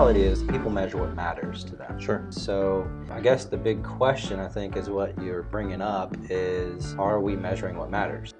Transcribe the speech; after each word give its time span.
reality 0.00 0.22
is 0.26 0.42
people 0.44 0.70
measure 0.70 0.96
what 0.96 1.14
matters 1.14 1.62
to 1.64 1.76
them. 1.76 1.98
Sure. 2.00 2.24
So 2.30 2.90
I 3.10 3.20
guess 3.20 3.44
the 3.44 3.56
big 3.56 3.82
question 3.84 4.40
I 4.40 4.48
think 4.48 4.76
is 4.76 4.88
what 4.88 5.20
you're 5.22 5.42
bringing 5.42 5.82
up 5.82 6.16
is 6.30 6.94
are 6.94 7.20
we 7.20 7.36
measuring 7.36 7.76
what 7.76 7.90
matters? 7.90 8.32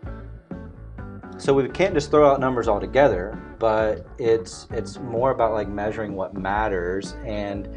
So 1.36 1.54
we 1.54 1.68
can't 1.68 1.95
just 1.95 2.11
throw 2.11 2.31
out 2.31 2.41
numbers 2.41 2.67
altogether, 2.68 3.39
but 3.59 4.07
it's 4.18 4.68
it's 4.71 4.99
more 4.99 5.31
about 5.32 5.53
like 5.53 5.68
measuring 5.68 6.14
what 6.14 6.35
matters 6.35 7.14
and 7.27 7.68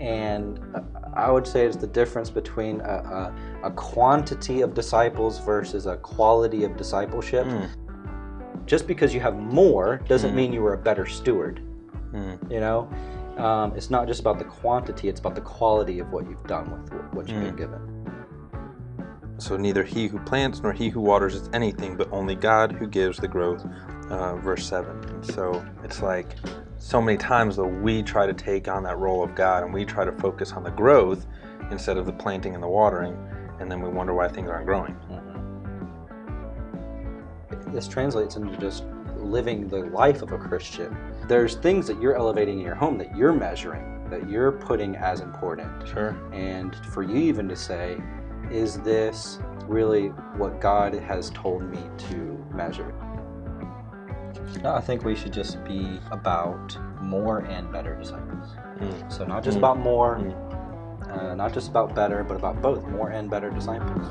and 0.00 0.60
I 1.14 1.30
would 1.30 1.46
say 1.46 1.64
it's 1.66 1.76
the 1.76 1.86
difference 1.86 2.30
between 2.30 2.80
a, 2.80 2.84
a, 2.84 3.34
a 3.64 3.70
quantity 3.72 4.62
of 4.62 4.74
disciples 4.74 5.38
versus 5.40 5.86
a 5.86 5.96
quality 5.96 6.64
of 6.64 6.76
discipleship. 6.76 7.46
Mm. 7.46 7.68
Just 8.66 8.86
because 8.86 9.14
you 9.14 9.20
have 9.20 9.36
more 9.36 9.98
doesn't 10.08 10.32
Mm. 10.32 10.36
mean 10.36 10.52
you 10.52 10.62
were 10.62 10.74
a 10.74 10.78
better 10.78 11.06
steward. 11.06 11.60
Mm. 12.12 12.50
You 12.50 12.60
know, 12.60 12.88
um, 13.38 13.74
it's 13.76 13.90
not 13.90 14.06
just 14.06 14.20
about 14.20 14.38
the 14.38 14.44
quantity; 14.44 15.08
it's 15.08 15.20
about 15.20 15.34
the 15.34 15.40
quality 15.40 15.98
of 16.00 16.10
what 16.12 16.28
you've 16.28 16.46
done 16.46 16.70
with 16.70 16.92
what 17.14 17.28
you've 17.28 17.40
been 17.40 17.54
Mm. 17.54 17.58
given. 17.58 17.80
So 19.38 19.56
neither 19.56 19.84
he 19.84 20.08
who 20.08 20.18
plants 20.18 20.60
nor 20.62 20.72
he 20.72 20.88
who 20.88 21.00
waters 21.00 21.34
is 21.36 21.48
anything, 21.52 21.96
but 21.96 22.08
only 22.12 22.34
God 22.34 22.72
who 22.72 22.88
gives 22.88 23.18
the 23.18 23.28
growth. 23.28 23.64
Uh, 24.10 24.34
verse 24.36 24.66
seven. 24.66 24.98
And 25.10 25.24
so 25.24 25.64
it's 25.84 26.02
like 26.02 26.34
so 26.78 27.00
many 27.00 27.18
times 27.18 27.56
though 27.56 27.66
we 27.66 28.02
try 28.02 28.26
to 28.26 28.32
take 28.32 28.66
on 28.66 28.82
that 28.84 28.98
role 28.98 29.22
of 29.22 29.34
God 29.34 29.62
and 29.62 29.72
we 29.72 29.84
try 29.84 30.04
to 30.04 30.12
focus 30.12 30.52
on 30.52 30.64
the 30.64 30.70
growth 30.70 31.26
instead 31.70 31.98
of 31.98 32.06
the 32.06 32.12
planting 32.12 32.54
and 32.54 32.62
the 32.62 32.68
watering, 32.68 33.16
and 33.60 33.70
then 33.70 33.80
we 33.82 33.88
wonder 33.90 34.14
why 34.14 34.26
things 34.26 34.48
aren't 34.48 34.64
growing. 34.66 34.96
This 37.68 37.86
translates 37.86 38.36
into 38.36 38.56
just 38.56 38.84
living 39.18 39.68
the 39.68 39.84
life 39.90 40.22
of 40.22 40.32
a 40.32 40.38
Christian. 40.38 40.96
There's 41.28 41.56
things 41.56 41.86
that 41.88 42.00
you're 42.00 42.16
elevating 42.16 42.58
in 42.58 42.64
your 42.64 42.74
home 42.74 42.96
that 42.98 43.14
you're 43.14 43.34
measuring, 43.34 44.08
that 44.08 44.30
you're 44.30 44.52
putting 44.52 44.96
as 44.96 45.20
important. 45.20 45.86
Sure. 45.86 46.16
And 46.32 46.74
for 46.86 47.02
you 47.02 47.16
even 47.16 47.46
to 47.50 47.56
say, 47.56 47.98
is 48.50 48.78
this 48.80 49.38
really 49.66 50.08
what 50.38 50.58
God 50.58 50.94
has 50.94 51.28
told 51.30 51.62
me 51.62 51.80
to 52.08 52.42
measure? 52.54 52.94
No, 54.62 54.74
I 54.74 54.80
think 54.80 55.04
we 55.04 55.14
should 55.14 55.34
just 55.34 55.62
be 55.64 56.00
about 56.10 56.78
more 57.02 57.40
and 57.40 57.70
better 57.70 57.94
disciples. 57.94 58.56
Mm. 58.78 59.12
So 59.12 59.24
not 59.26 59.42
just 59.44 59.56
Mm. 59.56 59.60
about 59.60 59.78
more, 59.78 60.16
Mm. 60.16 61.12
uh, 61.30 61.34
not 61.34 61.52
just 61.52 61.68
about 61.68 61.94
better, 61.94 62.24
but 62.24 62.38
about 62.38 62.62
both 62.62 62.86
more 62.86 63.10
and 63.10 63.28
better 63.28 63.50
disciples. 63.50 64.06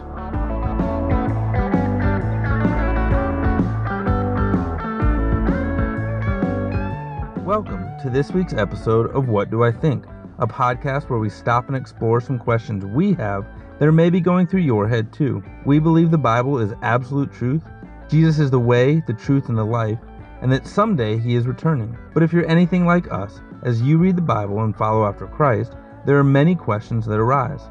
Welcome 7.48 7.98
to 8.02 8.10
this 8.10 8.32
week's 8.32 8.52
episode 8.52 9.10
of 9.16 9.30
What 9.30 9.50
Do 9.50 9.64
I 9.64 9.72
Think, 9.72 10.04
a 10.38 10.46
podcast 10.46 11.10
where 11.10 11.18
we 11.18 11.30
stop 11.30 11.70
and 11.70 11.78
explore 11.78 12.20
some 12.20 12.38
questions 12.38 12.84
we 12.84 13.14
have 13.14 13.46
that 13.80 13.88
are 13.88 13.94
maybe 13.94 14.20
going 14.20 14.48
through 14.48 14.64
your 14.64 14.86
head 14.86 15.14
too. 15.14 15.42
We 15.66 15.80
believe 15.80 16.12
the 16.12 16.18
Bible 16.18 16.60
is 16.60 16.74
absolute 16.82 17.32
truth, 17.32 17.64
Jesus 18.10 18.38
is 18.38 18.52
the 18.52 18.60
way, 18.60 19.02
the 19.08 19.14
truth, 19.14 19.48
and 19.48 19.58
the 19.58 19.64
life, 19.64 19.98
and 20.42 20.52
that 20.52 20.68
someday 20.68 21.18
he 21.18 21.36
is 21.36 21.48
returning. 21.48 21.98
But 22.14 22.22
if 22.22 22.34
you're 22.34 22.46
anything 22.50 22.86
like 22.86 23.10
us, 23.14 23.40
as 23.64 23.82
you 23.82 23.98
read 23.98 24.18
the 24.18 24.22
Bible 24.22 24.62
and 24.66 24.76
follow 24.76 25.06
after 25.06 25.26
Christ, 25.26 25.72
there 26.06 26.18
are 26.18 26.26
many 26.26 26.54
questions 26.54 27.06
that 27.06 27.18
arise. 27.18 27.62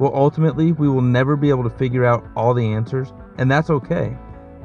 Well, 0.00 0.10
ultimately, 0.16 0.72
we 0.72 0.88
will 0.88 1.00
never 1.00 1.36
be 1.36 1.50
able 1.50 1.62
to 1.62 1.78
figure 1.78 2.04
out 2.04 2.26
all 2.34 2.54
the 2.54 2.72
answers, 2.72 3.12
and 3.38 3.48
that's 3.48 3.70
okay. 3.70 4.18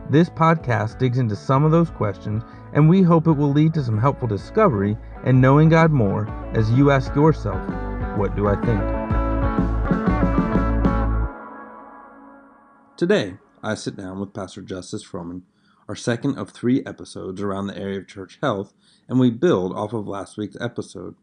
This 0.09 0.29
podcast 0.29 0.99
digs 0.99 1.17
into 1.17 1.35
some 1.35 1.65
of 1.65 1.71
those 1.71 1.89
questions, 1.89 2.41
and 2.71 2.87
we 2.87 3.01
hope 3.01 3.27
it 3.27 3.33
will 3.33 3.51
lead 3.51 3.73
to 3.73 3.83
some 3.83 3.99
helpful 3.99 4.27
discovery 4.27 4.95
and 5.25 5.41
knowing 5.41 5.67
God 5.67 5.91
more 5.91 6.29
as 6.55 6.71
you 6.71 6.91
ask 6.91 7.13
yourself, 7.13 7.59
What 8.17 8.33
do 8.33 8.47
I 8.47 8.55
think? 8.55 8.81
Today, 12.95 13.37
I 13.61 13.75
sit 13.75 13.97
down 13.97 14.21
with 14.21 14.33
Pastor 14.33 14.61
Justice 14.61 15.05
Froman, 15.05 15.41
our 15.89 15.95
second 15.95 16.37
of 16.37 16.51
three 16.51 16.85
episodes 16.85 17.41
around 17.41 17.67
the 17.67 17.77
area 17.77 17.99
of 17.99 18.07
church 18.07 18.39
health, 18.41 18.73
and 19.09 19.19
we 19.19 19.29
build 19.29 19.73
off 19.73 19.91
of 19.91 20.07
last 20.07 20.37
week's 20.37 20.57
episode. 20.61 21.15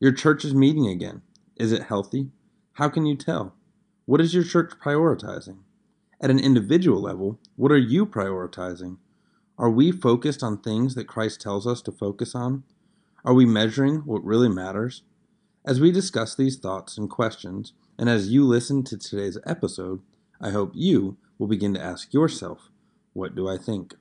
Your 0.00 0.12
church 0.12 0.46
is 0.46 0.54
meeting 0.54 0.86
again. 0.86 1.20
Is 1.56 1.72
it 1.72 1.82
healthy? 1.82 2.30
How 2.74 2.88
can 2.88 3.04
you 3.04 3.16
tell? 3.16 3.54
What 4.06 4.22
is 4.22 4.32
your 4.32 4.44
church 4.44 4.72
prioritizing? 4.82 5.58
At 6.20 6.30
an 6.30 6.40
individual 6.40 7.00
level, 7.00 7.38
what 7.54 7.70
are 7.70 7.78
you 7.78 8.04
prioritizing? 8.04 8.96
Are 9.56 9.70
we 9.70 9.92
focused 9.92 10.42
on 10.42 10.58
things 10.58 10.96
that 10.96 11.06
Christ 11.06 11.40
tells 11.40 11.64
us 11.64 11.80
to 11.82 11.92
focus 11.92 12.34
on? 12.34 12.64
Are 13.24 13.34
we 13.34 13.46
measuring 13.46 13.98
what 13.98 14.24
really 14.24 14.48
matters? 14.48 15.02
As 15.64 15.80
we 15.80 15.92
discuss 15.92 16.34
these 16.34 16.56
thoughts 16.56 16.98
and 16.98 17.08
questions, 17.08 17.72
and 17.96 18.08
as 18.08 18.30
you 18.30 18.44
listen 18.44 18.82
to 18.84 18.96
today's 18.96 19.38
episode, 19.46 20.00
I 20.40 20.50
hope 20.50 20.72
you 20.74 21.18
will 21.38 21.46
begin 21.46 21.74
to 21.74 21.80
ask 21.82 22.12
yourself, 22.12 22.70
What 23.12 23.36
do 23.36 23.48
I 23.48 23.56
think? 23.56 23.94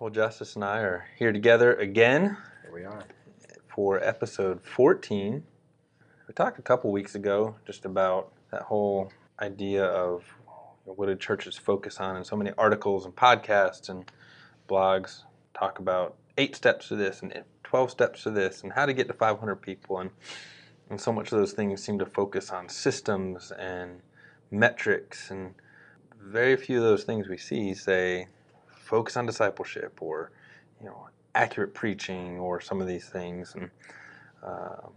Well, 0.00 0.10
Justice 0.10 0.54
and 0.54 0.64
I 0.64 0.78
are 0.80 1.06
here 1.18 1.32
together 1.32 1.74
again 1.74 2.36
Here 2.62 2.72
we 2.72 2.84
are. 2.84 3.04
for 3.74 4.02
episode 4.02 4.60
14. 4.64 5.42
We 6.28 6.34
talked 6.34 6.58
a 6.58 6.62
couple 6.62 6.90
weeks 6.92 7.14
ago 7.14 7.56
just 7.66 7.84
about 7.84 8.32
that 8.50 8.62
whole 8.62 9.12
idea 9.40 9.84
of 9.84 10.22
you 10.22 10.43
know, 10.43 10.43
what 10.84 11.06
do 11.06 11.14
churches 11.16 11.56
focus 11.56 11.98
on, 11.98 12.16
and 12.16 12.26
so 12.26 12.36
many 12.36 12.52
articles 12.58 13.04
and 13.04 13.14
podcasts 13.14 13.88
and 13.88 14.10
blogs 14.68 15.22
talk 15.54 15.78
about 15.78 16.16
eight 16.36 16.54
steps 16.56 16.88
to 16.88 16.96
this 16.96 17.22
and 17.22 17.44
12 17.62 17.90
steps 17.90 18.22
to 18.24 18.30
this 18.30 18.62
and 18.62 18.72
how 18.72 18.86
to 18.86 18.92
get 18.92 19.08
to 19.08 19.14
500 19.14 19.56
people. 19.56 19.98
And, 19.98 20.10
and 20.90 21.00
so 21.00 21.12
much 21.12 21.32
of 21.32 21.38
those 21.38 21.52
things 21.52 21.82
seem 21.82 21.98
to 21.98 22.06
focus 22.06 22.50
on 22.50 22.68
systems 22.68 23.50
and 23.52 24.00
metrics, 24.50 25.30
and 25.30 25.54
very 26.20 26.56
few 26.56 26.78
of 26.78 26.84
those 26.84 27.04
things 27.04 27.28
we 27.28 27.36
see 27.36 27.74
say 27.74 28.28
focus 28.68 29.16
on 29.16 29.26
discipleship 29.26 30.00
or 30.00 30.30
you 30.80 30.86
know 30.86 31.08
accurate 31.34 31.74
preaching 31.74 32.38
or 32.38 32.60
some 32.60 32.80
of 32.80 32.86
these 32.86 33.08
things. 33.08 33.54
And 33.54 33.70
um, 34.42 34.92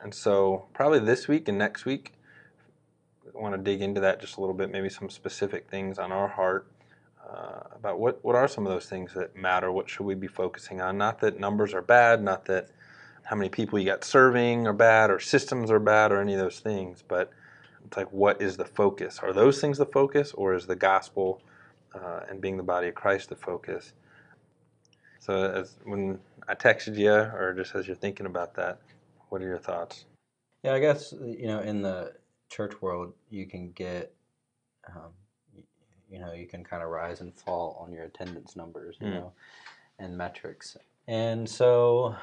and 0.00 0.14
so 0.14 0.66
probably 0.72 1.00
this 1.00 1.28
week 1.28 1.48
and 1.48 1.58
next 1.58 1.84
week 1.84 2.14
want 3.34 3.54
to 3.54 3.60
dig 3.60 3.82
into 3.82 4.00
that 4.00 4.20
just 4.20 4.36
a 4.36 4.40
little 4.40 4.54
bit 4.54 4.70
maybe 4.70 4.88
some 4.88 5.10
specific 5.10 5.68
things 5.68 5.98
on 5.98 6.12
our 6.12 6.28
heart 6.28 6.66
uh, 7.28 7.60
about 7.74 7.98
what 7.98 8.24
what 8.24 8.34
are 8.34 8.48
some 8.48 8.66
of 8.66 8.72
those 8.72 8.86
things 8.86 9.14
that 9.14 9.36
matter? 9.36 9.70
What 9.70 9.88
should 9.88 10.04
we 10.04 10.14
be 10.14 10.26
focusing 10.26 10.80
on? 10.80 10.98
Not 10.98 11.20
that 11.20 11.38
numbers 11.38 11.74
are 11.74 11.82
bad 11.82 12.22
not 12.22 12.44
that 12.46 12.68
how 13.24 13.36
many 13.36 13.48
people 13.48 13.78
you 13.78 13.84
got 13.84 14.02
serving 14.04 14.66
are 14.66 14.72
bad 14.72 15.10
or 15.10 15.20
systems 15.20 15.70
are 15.70 15.78
bad 15.78 16.10
or 16.10 16.20
any 16.20 16.34
of 16.34 16.40
those 16.40 16.58
things 16.58 17.04
but 17.06 17.30
it's 17.86 17.96
like 17.96 18.12
what 18.12 18.40
is 18.40 18.56
the 18.56 18.64
focus? 18.64 19.18
Are 19.20 19.32
those 19.32 19.60
things 19.60 19.78
the 19.78 19.86
focus 19.86 20.32
or 20.32 20.54
is 20.54 20.66
the 20.66 20.76
gospel 20.76 21.40
uh, 21.94 22.20
and 22.28 22.40
being 22.40 22.56
the 22.56 22.62
body 22.62 22.88
of 22.88 22.94
Christ 22.94 23.28
the 23.28 23.36
focus? 23.36 23.92
So 25.18 25.44
as 25.44 25.76
when 25.84 26.18
I 26.48 26.54
texted 26.54 26.96
you, 26.96 27.12
or 27.12 27.54
just 27.56 27.74
as 27.74 27.86
you're 27.86 27.96
thinking 27.96 28.26
about 28.26 28.54
that, 28.54 28.80
what 29.28 29.42
are 29.42 29.46
your 29.46 29.58
thoughts? 29.58 30.06
Yeah, 30.62 30.74
I 30.74 30.80
guess 30.80 31.12
you 31.12 31.46
know 31.46 31.60
in 31.60 31.82
the 31.82 32.12
church 32.50 32.80
world 32.82 33.14
you 33.30 33.46
can 33.46 33.72
get, 33.72 34.12
um, 34.88 35.12
you 36.10 36.18
know, 36.18 36.32
you 36.32 36.46
can 36.46 36.64
kind 36.64 36.82
of 36.82 36.88
rise 36.90 37.20
and 37.20 37.32
fall 37.34 37.78
on 37.80 37.92
your 37.92 38.04
attendance 38.04 38.56
numbers, 38.56 38.96
you 39.00 39.06
Mm. 39.06 39.12
know, 39.12 39.32
and 39.98 40.16
metrics, 40.16 40.76
and 41.06 41.48
so, 41.48 42.14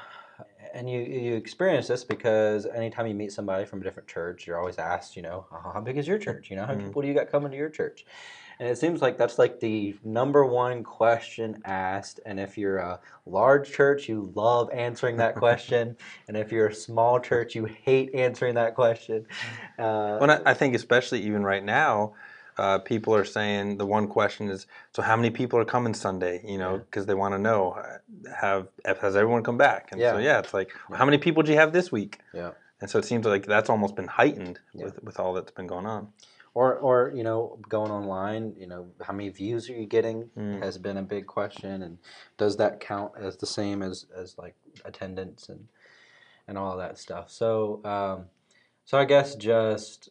and 0.74 0.88
you 0.88 1.00
you 1.00 1.34
experience 1.34 1.88
this 1.88 2.04
because 2.04 2.66
anytime 2.66 3.06
you 3.06 3.14
meet 3.14 3.32
somebody 3.32 3.64
from 3.64 3.80
a 3.80 3.84
different 3.84 4.08
church, 4.08 4.46
you're 4.46 4.58
always 4.58 4.78
asked, 4.78 5.16
you 5.16 5.22
know, 5.22 5.46
"Oh, 5.52 5.70
how 5.74 5.80
big 5.80 5.96
is 5.96 6.06
your 6.06 6.18
church? 6.18 6.50
You 6.50 6.56
know, 6.56 6.62
how 6.62 6.72
many 6.72 6.84
Mm. 6.84 6.86
people 6.88 7.02
do 7.02 7.08
you 7.08 7.14
got 7.14 7.28
coming 7.30 7.50
to 7.50 7.56
your 7.56 7.70
church? 7.70 8.04
And 8.60 8.68
it 8.68 8.76
seems 8.76 9.00
like 9.00 9.16
that's 9.16 9.38
like 9.38 9.60
the 9.60 9.96
number 10.02 10.44
one 10.44 10.82
question 10.82 11.62
asked. 11.64 12.18
And 12.26 12.40
if 12.40 12.58
you're 12.58 12.78
a 12.78 12.98
large 13.24 13.70
church, 13.70 14.08
you 14.08 14.32
love 14.34 14.68
answering 14.72 15.16
that 15.18 15.36
question. 15.36 15.96
and 16.28 16.36
if 16.36 16.50
you're 16.50 16.66
a 16.66 16.74
small 16.74 17.20
church, 17.20 17.54
you 17.54 17.66
hate 17.66 18.12
answering 18.14 18.56
that 18.56 18.74
question. 18.74 19.26
Uh, 19.78 20.18
Well, 20.20 20.30
I, 20.30 20.40
I 20.50 20.54
think 20.54 20.74
especially 20.74 21.20
even 21.22 21.44
right 21.44 21.62
now, 21.64 22.14
uh, 22.58 22.78
people 22.78 23.14
are 23.14 23.24
saying 23.24 23.78
the 23.78 23.86
one 23.86 24.08
question 24.08 24.48
is, 24.48 24.66
so 24.94 25.00
how 25.02 25.16
many 25.16 25.30
people 25.30 25.58
are 25.58 25.64
coming 25.64 25.94
Sunday? 25.94 26.42
You 26.44 26.58
know, 26.58 26.72
Yeah. 26.72 26.78
because 26.78 27.06
they 27.06 27.14
want 27.14 27.34
to 27.34 27.38
know, 27.38 27.72
uh, 27.72 27.98
have 28.34 28.68
has 29.00 29.14
everyone 29.16 29.42
come 29.44 29.56
back? 29.58 29.92
And 29.92 30.00
so 30.00 30.18
Yeah. 30.18 30.24
yeah, 30.28 30.38
it's 30.40 30.52
like, 30.52 30.70
how 30.92 31.04
many 31.04 31.18
people 31.18 31.42
do 31.42 31.52
you 31.52 31.58
have 31.58 31.72
this 31.72 31.90
week? 31.92 32.18
Yeah. 32.32 32.52
And 32.80 32.88
so 32.90 32.98
it 32.98 33.04
seems 33.04 33.26
like 33.26 33.46
that's 33.46 33.70
almost 33.70 33.94
been 33.96 34.08
heightened 34.08 34.60
Yeah. 34.74 34.84
with 34.86 35.02
with 35.02 35.20
all 35.20 35.32
that's 35.34 35.52
been 35.52 35.66
going 35.66 35.86
on. 35.86 36.12
or, 36.54 36.74
or 36.78 37.12
you 37.14 37.22
know, 37.22 37.56
going 37.68 37.92
online, 37.92 38.52
you 38.58 38.66
know, 38.66 38.88
how 39.06 39.12
many 39.12 39.28
views 39.28 39.70
are 39.70 39.74
you 39.74 39.86
getting 39.86 40.28
Mm. 40.36 40.60
has 40.60 40.76
been 40.76 40.96
a 40.96 41.02
big 41.02 41.24
question. 41.26 41.82
And 41.82 41.98
does 42.36 42.56
that 42.56 42.80
count 42.80 43.12
as 43.16 43.36
the 43.36 43.46
same 43.46 43.80
as, 43.80 44.06
as 44.16 44.36
like 44.38 44.56
attendance 44.84 45.48
and, 45.50 45.68
and 46.48 46.58
all 46.58 46.76
that 46.78 46.98
stuff? 46.98 47.30
So, 47.30 47.80
um, 47.84 48.26
so 48.84 48.98
I 48.98 49.04
guess 49.04 49.36
just, 49.36 50.08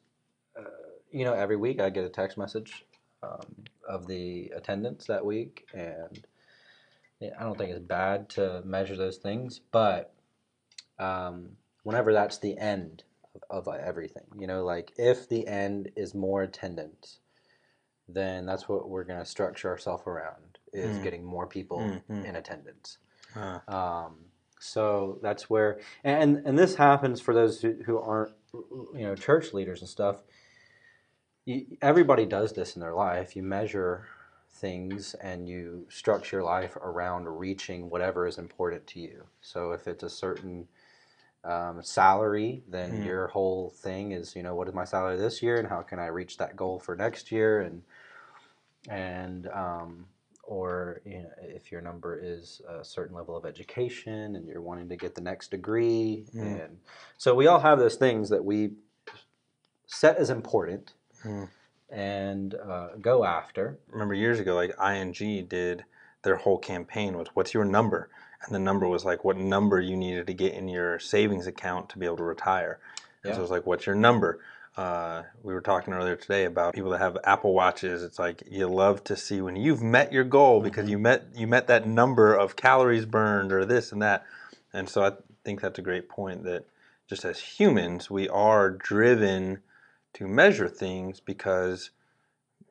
uh, 0.56 0.64
you 1.12 1.26
know, 1.26 1.34
every 1.34 1.56
week 1.58 1.80
I 1.82 1.90
get 1.90 2.06
a 2.06 2.10
text 2.10 2.38
message 2.38 2.86
um, 3.24 3.66
of 3.88 4.08
the 4.08 4.52
attendance 4.56 5.06
that 5.08 5.26
week, 5.26 5.66
and 5.74 6.26
I 7.22 7.44
don't 7.44 7.58
think 7.58 7.72
it's 7.72 7.80
bad 7.80 8.30
to 8.32 8.62
measure 8.66 8.96
those 8.96 9.18
things, 9.18 9.60
but 9.72 10.14
um, 11.00 11.50
whenever 11.84 12.14
that's 12.14 12.38
the 12.40 12.58
end 12.58 13.04
of, 13.50 13.68
of 13.68 13.76
everything, 13.76 14.26
you 14.40 14.48
know, 14.48 14.64
like 14.64 14.94
if 14.98 15.28
the 15.30 15.48
end 15.48 15.92
is 15.96 16.14
more 16.14 16.44
attendance, 16.44 17.20
then 18.08 18.46
that's 18.46 18.70
what 18.70 18.90
we're 18.90 19.04
going 19.04 19.20
to 19.20 19.26
structure 19.26 19.70
ourselves 19.70 20.04
around 20.08 20.60
is 20.74 20.98
Mm. 20.98 21.04
getting 21.04 21.24
more 21.24 21.48
people 21.48 21.80
Mhm. 21.80 22.26
in 22.30 22.36
attendance. 22.36 22.98
Uh, 23.36 23.60
Um, 23.68 24.26
so 24.60 25.20
that's 25.22 25.50
where, 25.50 25.80
and 26.04 26.38
and 26.46 26.58
this 26.58 26.76
happens 26.76 27.22
for 27.22 27.34
those 27.34 27.62
who, 27.62 27.74
who 27.86 28.00
aren't, 28.00 28.34
you 28.54 29.04
know, 29.04 29.16
church 29.16 29.54
leaders 29.54 29.82
and 29.82 29.90
stuff. 29.90 30.24
You, 31.48 31.66
everybody 31.82 32.26
does 32.26 32.52
this 32.52 32.76
in 32.76 32.82
their 32.82 32.94
life. 32.94 33.34
You 33.36 33.42
measure 33.42 34.06
things 34.52 35.14
and 35.16 35.48
you 35.48 35.86
structure 35.90 36.38
your 36.38 36.44
life 36.44 36.76
around 36.76 37.26
reaching 37.30 37.90
whatever 37.90 38.28
is 38.28 38.38
important 38.38 38.86
to 38.88 39.00
you. 39.00 39.24
So 39.40 39.72
if 39.72 39.88
it's 39.88 40.04
a 40.04 40.10
certain 40.10 40.68
um, 41.46 41.82
salary, 41.82 42.64
then 42.68 42.92
Mm. 42.92 43.06
your 43.06 43.28
whole 43.28 43.70
thing 43.70 44.12
is, 44.12 44.36
you 44.36 44.44
know, 44.44 44.56
what 44.56 44.68
is 44.68 44.74
my 44.74 44.84
salary 44.84 45.16
this 45.16 45.42
year, 45.42 45.58
and 45.58 45.70
how 45.70 45.82
can 45.82 46.00
I 46.00 46.08
reach 46.08 46.36
that 46.38 46.58
goal 46.58 46.80
for 46.80 46.98
next 46.98 47.32
year, 47.32 47.62
and 47.62 47.84
and 48.90 49.48
um, 49.48 50.08
or 50.44 51.02
you 51.06 51.20
know, 51.24 51.30
if 51.40 51.72
your 51.72 51.80
number 51.80 52.20
is 52.22 52.62
a 52.68 52.84
certain 52.84 53.16
level 53.16 53.38
of 53.38 53.46
education 53.46 54.36
and 54.36 54.46
you're 54.46 54.62
wanting 54.62 54.90
to 54.90 54.98
get 54.98 55.16
the 55.16 55.22
next 55.22 55.52
degree, 55.52 56.26
Mm. 56.36 56.60
and 56.68 56.78
so 57.18 57.34
we 57.36 57.48
all 57.48 57.60
have 57.62 57.80
those 57.80 57.96
things 57.96 58.30
that 58.30 58.44
we 58.44 58.72
set 59.86 60.18
as 60.18 60.30
important 60.30 60.94
Mm. 61.24 61.50
and 61.90 62.56
uh, 62.56 62.90
go 63.02 63.24
after. 63.24 63.78
remember 63.92 64.14
years 64.14 64.40
ago, 64.40 64.56
like 64.56 64.76
ING 64.80 65.48
did 65.48 65.86
their 66.24 66.36
whole 66.36 66.58
campaign 66.58 67.18
with 67.18 67.30
what's 67.36 67.54
your 67.54 67.66
number? 67.66 68.10
And 68.46 68.54
the 68.54 68.60
number 68.60 68.88
was 68.88 69.06
like 69.06 69.24
what 69.24 69.38
number 69.38 69.80
you 69.82 69.98
needed 69.98 70.28
to 70.28 70.34
get 70.34 70.54
in 70.54 70.68
your 70.68 71.00
savings 71.00 71.48
account 71.48 71.90
to 71.90 72.00
be 72.00 72.06
able 72.06 72.18
to 72.18 72.24
retire. 72.24 72.80
And 73.24 73.34
so 73.34 73.40
it 73.40 73.42
was 73.42 73.52
like, 73.52 73.66
what's 73.66 73.86
your 73.86 73.96
number? 73.96 74.40
Uh, 74.78 75.24
we 75.42 75.54
were 75.54 75.62
talking 75.62 75.94
earlier 75.94 76.16
today 76.16 76.46
about 76.46 76.76
people 76.76 76.92
that 76.92 77.00
have 77.00 77.18
Apple 77.24 77.54
watches. 77.54 78.04
It's 78.04 78.20
like 78.20 78.44
you 78.50 78.68
love 78.68 79.04
to 79.06 79.16
see 79.16 79.42
when 79.42 79.56
you've 79.56 79.82
met 79.82 80.14
your 80.14 80.24
goal 80.24 80.62
because 80.62 80.88
you 80.88 81.00
met 81.00 81.26
you 81.36 81.48
met 81.48 81.68
that 81.68 81.88
number 81.88 82.36
of 82.36 82.56
calories 82.56 83.06
burned 83.06 83.52
or 83.52 83.66
this 83.66 83.92
and 83.92 84.02
that. 84.04 84.24
And 84.72 84.88
so 84.88 85.04
I 85.04 85.14
think 85.44 85.62
that's 85.62 85.80
a 85.80 85.82
great 85.82 86.08
point 86.08 86.44
that 86.44 86.66
just 87.10 87.26
as 87.26 87.40
humans, 87.40 88.12
we 88.12 88.30
are 88.30 88.70
driven 88.70 89.64
to 90.18 90.28
measure 90.28 90.68
things 90.68 91.20
because 91.20 91.92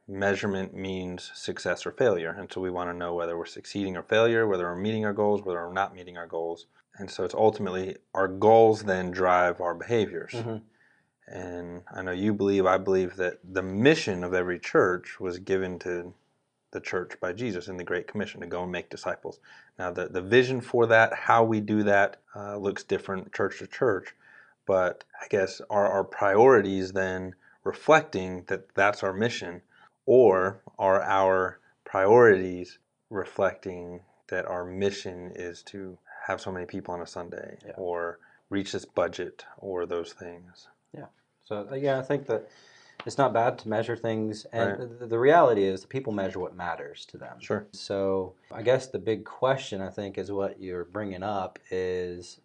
measurement 0.08 0.74
means 0.74 1.30
success 1.32 1.86
or 1.86 1.92
failure. 1.92 2.34
And 2.36 2.52
so 2.52 2.60
we 2.60 2.70
want 2.70 2.90
to 2.90 2.96
know 2.96 3.14
whether 3.14 3.38
we're 3.38 3.46
succeeding 3.46 3.96
or 3.96 4.02
failure, 4.02 4.48
whether 4.48 4.64
we're 4.64 4.74
meeting 4.74 5.04
our 5.04 5.12
goals, 5.12 5.42
whether 5.42 5.64
we're 5.64 5.72
not 5.72 5.94
meeting 5.94 6.16
our 6.16 6.26
goals. 6.26 6.66
And 6.98 7.08
so 7.08 7.22
it's 7.22 7.34
ultimately 7.34 7.98
our 8.14 8.26
goals 8.26 8.82
then 8.82 9.12
drive 9.12 9.60
our 9.60 9.74
behaviors. 9.74 10.32
Mhm. 10.32 10.62
And 11.28 11.82
I 11.92 12.02
know 12.02 12.10
you 12.10 12.34
believe, 12.34 12.66
I 12.66 12.78
believe 12.78 13.14
that 13.16 13.38
the 13.44 13.62
mission 13.62 14.24
of 14.24 14.34
every 14.34 14.58
church 14.58 15.20
was 15.20 15.38
given 15.38 15.78
to 15.80 16.14
the 16.72 16.80
church 16.80 17.18
by 17.20 17.32
Jesus 17.32 17.68
in 17.68 17.76
the 17.76 17.84
Great 17.84 18.08
Commission 18.08 18.40
to 18.40 18.46
go 18.48 18.64
and 18.64 18.72
make 18.72 18.90
disciples. 18.90 19.38
Now, 19.78 19.92
the, 19.92 20.08
the 20.08 20.20
vision 20.20 20.60
for 20.60 20.86
that, 20.86 21.14
how 21.14 21.44
we 21.44 21.60
do 21.60 21.84
that, 21.84 22.16
uh, 22.34 22.56
looks 22.56 22.82
different 22.82 23.32
church 23.32 23.60
to 23.60 23.68
church. 23.68 24.14
But 24.66 25.04
I 25.22 25.26
guess 25.28 25.60
are 25.70 25.86
our 25.86 26.04
priorities 26.04 26.92
then 26.92 27.34
reflecting 27.64 28.44
that 28.48 28.74
that's 28.74 29.02
our 29.02 29.12
mission? 29.12 29.62
Or 30.04 30.62
are 30.78 31.02
our 31.02 31.60
priorities 31.84 32.78
reflecting 33.10 34.00
that 34.28 34.44
our 34.46 34.64
mission 34.64 35.32
is 35.34 35.62
to 35.62 35.98
have 36.26 36.40
so 36.40 36.50
many 36.52 36.66
people 36.66 36.92
on 36.94 37.00
a 37.00 37.06
Sunday 37.06 37.58
Yeah. 37.64 37.72
or 37.76 38.18
reach 38.50 38.72
this 38.72 38.84
budget 38.84 39.44
or 39.58 39.86
those 39.86 40.12
things? 40.12 40.68
Yeah. 40.92 41.06
So 41.44 41.68
uh, 41.70 41.74
yeah, 41.76 41.98
I 41.98 42.02
think 42.02 42.26
that 42.26 42.48
it's 43.04 43.18
not 43.18 43.32
bad 43.32 43.58
to 43.60 43.68
measure 43.68 43.96
things, 43.96 44.46
and 44.52 44.78
Right. 44.80 44.98
the, 44.98 45.06
the 45.06 45.18
reality 45.18 45.64
is 45.64 45.84
people 45.84 46.12
measure 46.12 46.40
what 46.40 46.56
matters 46.56 47.04
to 47.06 47.18
them. 47.18 47.38
Sure. 47.40 47.66
So 47.72 48.34
I 48.50 48.62
guess 48.62 48.88
the 48.88 48.98
big 48.98 49.24
question 49.24 49.80
I 49.80 49.90
think 49.90 50.18
is 50.18 50.32
what 50.32 50.60
you're 50.60 50.84
bringing 50.84 51.22
up 51.22 51.58
is 51.70 52.40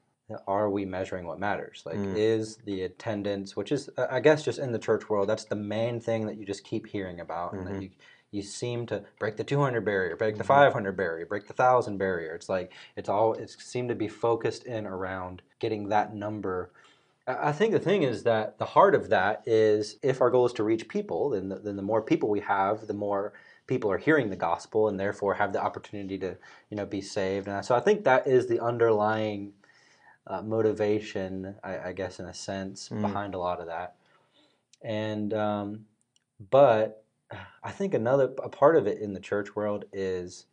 are 0.47 0.69
we 0.69 0.85
measuring 0.85 1.25
what 1.25 1.39
matters? 1.39 1.83
Like 1.85 1.97
Mm. 1.99 2.15
is 2.15 2.57
the 2.65 2.83
attendance, 2.83 3.55
which 3.55 3.71
is 3.71 3.89
uh, 3.97 4.07
I 4.09 4.19
guess 4.19 4.43
just 4.43 4.59
in 4.59 4.71
the 4.71 4.79
church 4.79 5.09
world, 5.09 5.29
that's 5.29 5.45
the 5.45 5.55
main 5.55 5.99
thing 5.99 6.25
that 6.27 6.37
you 6.37 6.45
just 6.45 6.63
keep 6.63 6.87
hearing 6.87 7.19
about, 7.19 7.53
and 7.53 7.61
Mhm. 7.63 7.73
that 7.73 7.81
you 7.81 7.89
you 8.33 8.41
seem 8.41 8.85
to 8.85 9.03
break 9.19 9.35
the 9.35 9.43
200 9.43 9.83
barrier, 9.83 10.15
break 10.15 10.37
the 10.37 10.43
Mhm. 10.43 10.47
500 10.47 10.95
barrier, 10.95 11.25
break 11.25 11.47
the 11.47 11.53
1000 11.53 11.97
barrier. 11.97 12.33
It's 12.33 12.47
like 12.47 12.71
it's 12.95 13.09
all 13.09 13.33
it 13.33 13.49
seemed 13.49 13.89
to 13.89 13.95
be 13.95 14.07
focused 14.07 14.63
in 14.63 14.85
around 14.87 15.41
getting 15.59 15.89
that 15.89 16.13
number. 16.15 16.71
I 17.27 17.49
I 17.49 17.51
think 17.51 17.71
the 17.73 17.79
thing 17.79 18.03
is 18.03 18.23
that 18.23 18.57
the 18.57 18.65
heart 18.65 18.95
of 18.95 19.09
that 19.09 19.43
is 19.45 19.97
if 20.01 20.21
our 20.21 20.29
goal 20.29 20.45
is 20.45 20.53
to 20.53 20.63
reach 20.63 20.87
people, 20.87 21.29
then 21.31 21.49
the, 21.49 21.55
then 21.59 21.75
the 21.75 21.81
more 21.81 22.01
people 22.01 22.29
we 22.29 22.39
have, 22.41 22.87
the 22.87 22.93
more 22.93 23.33
people 23.67 23.91
are 23.91 23.97
hearing 23.97 24.29
the 24.29 24.35
gospel 24.35 24.87
and 24.87 24.99
therefore 24.99 25.33
have 25.35 25.53
the 25.53 25.61
opportunity 25.61 26.17
to 26.17 26.37
you 26.69 26.77
know 26.77 26.85
be 26.85 27.01
saved. 27.01 27.47
And 27.47 27.65
so 27.65 27.75
I 27.75 27.79
think 27.81 28.03
that 28.05 28.27
is 28.27 28.47
the 28.47 28.59
underlying 28.61 29.53
uh, 30.27 30.41
motivation, 30.41 31.55
I, 31.63 31.89
I 31.89 31.93
guess, 31.93 32.19
in 32.19 32.25
a 32.25 32.33
sense, 32.33 32.89
Mm. 32.89 33.01
behind 33.01 33.35
a 33.35 33.39
lot 33.39 33.59
of 33.59 33.67
that. 33.67 33.95
And 34.81 35.33
um, 35.33 35.85
but 36.49 37.03
I 37.63 37.71
think 37.71 37.93
another 37.93 38.25
a 38.43 38.49
part 38.49 38.75
of 38.75 38.87
it 38.87 38.99
in 38.99 39.13
the 39.13 39.19
church 39.19 39.55
world 39.55 39.85
is 39.93 40.45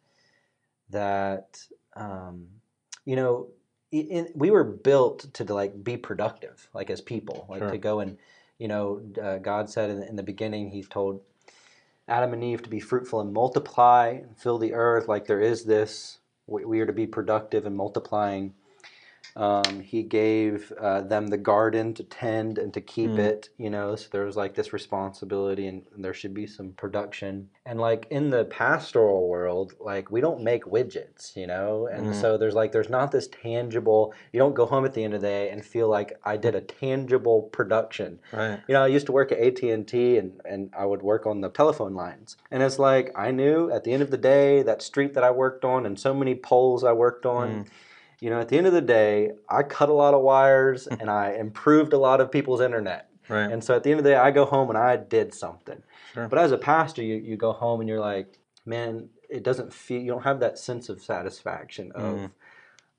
that 0.91 1.67
um, 1.97 2.49
you 3.05 3.17
know 3.17 3.49
in, 3.91 4.29
we 4.35 4.51
were 4.51 4.65
built 4.65 5.33
to 5.35 5.45
like 5.45 5.83
be 5.83 5.97
productive 5.97 6.69
like 6.75 6.91
as 6.91 7.01
people 7.01 7.47
like 7.49 7.61
Sure. 7.61 7.71
to 7.71 7.79
go 7.79 8.01
and 8.01 8.19
you 8.59 8.69
know 8.69 9.01
uh, 9.23 9.39
god 9.39 9.71
said 9.71 9.89
in, 9.89 10.03
in 10.03 10.17
the 10.17 10.23
beginning 10.23 10.71
he 10.71 10.83
told 10.83 11.21
adam 12.07 12.33
and 12.35 12.45
eve 12.45 12.63
to 12.63 12.69
be 12.69 12.81
fruitful 12.81 13.21
and 13.21 13.33
multiply 13.33 14.09
and 14.09 14.37
fill 14.37 14.59
the 14.59 14.75
earth 14.75 15.09
like 15.09 15.27
there 15.27 15.41
is 15.41 15.65
this 15.65 16.19
we, 16.47 16.65
we 16.67 16.81
are 16.81 16.87
to 16.87 16.93
be 16.93 17.07
productive 17.07 17.65
and 17.65 17.77
multiplying 17.77 18.53
um, 19.37 19.81
he 19.81 20.03
gave 20.03 20.73
uh, 20.81 21.03
them 21.03 21.29
the 21.29 21.37
garden 21.37 21.95
to 21.95 22.03
tend 22.03 22.59
and 22.59 22.75
to 22.75 22.81
keep 22.81 23.11
Mm. 23.13 23.19
it, 23.19 23.49
you 23.57 23.71
know. 23.71 23.95
So 23.97 24.09
there 24.11 24.25
was 24.25 24.37
like 24.37 24.55
this 24.55 24.73
responsibility, 24.73 25.67
and, 25.67 25.83
and 25.95 26.05
there 26.05 26.15
should 26.15 26.35
be 26.35 26.47
some 26.47 26.73
production. 26.73 27.49
And 27.65 27.81
like 27.81 28.07
in 28.11 28.31
the 28.31 28.45
pastoral 28.47 29.29
world, 29.29 29.75
like 29.81 30.11
we 30.11 30.21
don't 30.21 30.43
make 30.43 30.65
widgets, 30.65 31.37
you 31.37 31.47
know. 31.47 31.87
And 31.87 32.09
Mm. 32.09 32.15
so 32.15 32.37
there's 32.37 32.55
like 32.55 32.73
there's 32.73 32.91
not 32.91 33.13
this 33.13 33.29
tangible. 33.29 34.13
You 34.33 34.39
don't 34.41 34.55
go 34.55 34.67
home 34.67 34.85
at 34.85 34.95
the 34.95 35.05
end 35.05 35.15
of 35.15 35.21
the 35.21 35.27
day 35.29 35.51
and 35.51 35.65
feel 35.65 35.89
like 35.89 36.19
I 36.25 36.37
did 36.37 36.55
a 36.55 36.61
tangible 36.61 37.43
production. 37.43 38.19
Right. 38.33 38.61
You 38.67 38.75
know, 38.75 38.83
I 38.83 38.89
used 38.89 39.07
to 39.07 39.13
work 39.13 39.31
at 39.33 39.39
AT 39.39 39.63
and 39.71 39.87
T, 39.87 40.17
and 40.19 40.41
and 40.45 40.71
I 40.77 40.85
would 40.85 41.03
work 41.03 41.27
on 41.27 41.41
the 41.43 41.51
telephone 41.51 41.95
lines, 41.95 42.37
and 42.51 42.63
it's 42.63 42.79
like 42.79 43.13
I 43.17 43.31
knew 43.31 43.71
at 43.71 43.85
the 43.85 43.93
end 43.93 44.03
of 44.03 44.11
the 44.11 44.19
day 44.19 44.63
that 44.63 44.83
street 44.83 45.15
that 45.15 45.23
I 45.25 45.31
worked 45.31 45.65
on 45.65 45.87
and 45.87 45.99
so 45.99 46.13
many 46.15 46.35
poles 46.35 46.83
I 46.83 46.93
worked 46.93 47.25
on. 47.27 47.49
Mm. 47.65 47.69
You 48.21 48.31
know, 48.31 48.41
at 48.41 48.49
the 48.49 48.59
end 48.59 48.67
of 48.67 48.73
the 48.73 48.81
day, 48.81 49.33
I 49.49 49.63
cut 49.63 49.89
a 49.89 49.93
lot 49.93 50.15
of 50.15 50.23
wires 50.23 50.87
and 50.87 51.09
I 51.11 51.33
improved 51.33 51.93
a 51.93 51.99
lot 51.99 52.21
of 52.21 52.33
people's 52.33 52.61
internet. 52.61 53.09
Right. 53.29 53.51
And 53.51 53.63
so 53.63 53.77
at 53.77 53.83
the 53.85 53.91
end 53.91 54.01
of 54.01 54.05
the 54.05 54.11
day, 54.11 54.17
I 54.17 54.31
go 54.31 54.45
home 54.45 54.71
and 54.71 54.79
I 54.79 54.97
did 54.97 55.33
something. 55.35 55.83
Sure. 56.15 56.29
But 56.29 56.39
as 56.39 56.51
a 56.51 56.59
pastor, 56.59 57.03
you, 57.03 57.17
you 57.17 57.37
go 57.37 57.53
home 57.53 57.81
and 57.81 57.89
you're 57.89 58.01
like, 58.01 58.39
man, 58.67 59.09
it 59.29 59.43
doesn't 59.43 59.73
feel, 59.73 60.01
you 60.01 60.11
don't 60.11 60.25
have 60.25 60.41
that 60.41 60.59
sense 60.59 60.89
of 60.89 61.03
satisfaction 61.03 61.93
of, 61.95 62.17
Mm. 62.17 62.31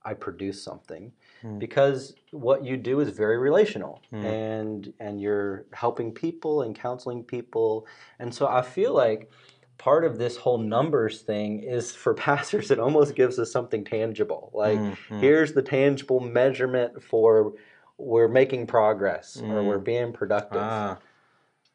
I 0.05 0.13
produce 0.13 0.63
something. 0.63 1.11
Mm. 1.43 1.59
Because 1.59 2.15
what 2.31 2.63
you 2.63 2.77
do 2.77 3.01
is 3.01 3.09
very 3.09 3.37
relational 3.37 4.01
Mm. 4.13 4.23
and 4.23 4.93
and 4.99 5.19
you're 5.21 5.65
helping 5.73 6.13
people 6.13 6.61
and 6.61 6.73
counseling 6.73 7.23
people. 7.23 7.85
And 8.17 8.33
so 8.33 8.47
I 8.47 8.61
feel 8.61 8.93
like 8.93 9.29
part 9.79 10.05
of 10.05 10.17
this 10.19 10.37
whole 10.37 10.59
numbers 10.59 11.21
thing 11.23 11.63
is 11.63 11.95
for 11.95 12.13
pastors 12.27 12.69
it 12.69 12.79
almost 12.79 13.15
gives 13.15 13.39
us 13.39 13.51
something 13.51 13.83
tangible. 13.83 14.51
Like 14.53 14.77
Mm, 14.77 14.97
mm. 15.09 15.21
here's 15.21 15.53
the 15.53 15.63
tangible 15.63 16.19
measurement 16.19 17.01
for 17.03 17.53
we're 17.97 18.27
making 18.29 18.67
progress 18.67 19.37
or 19.41 19.47
Mm. 19.47 19.65
we're 19.67 19.79
being 19.79 20.13
productive 20.13 20.61
Ah, 20.61 20.99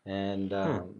and 0.06 0.52
um, 0.54 0.94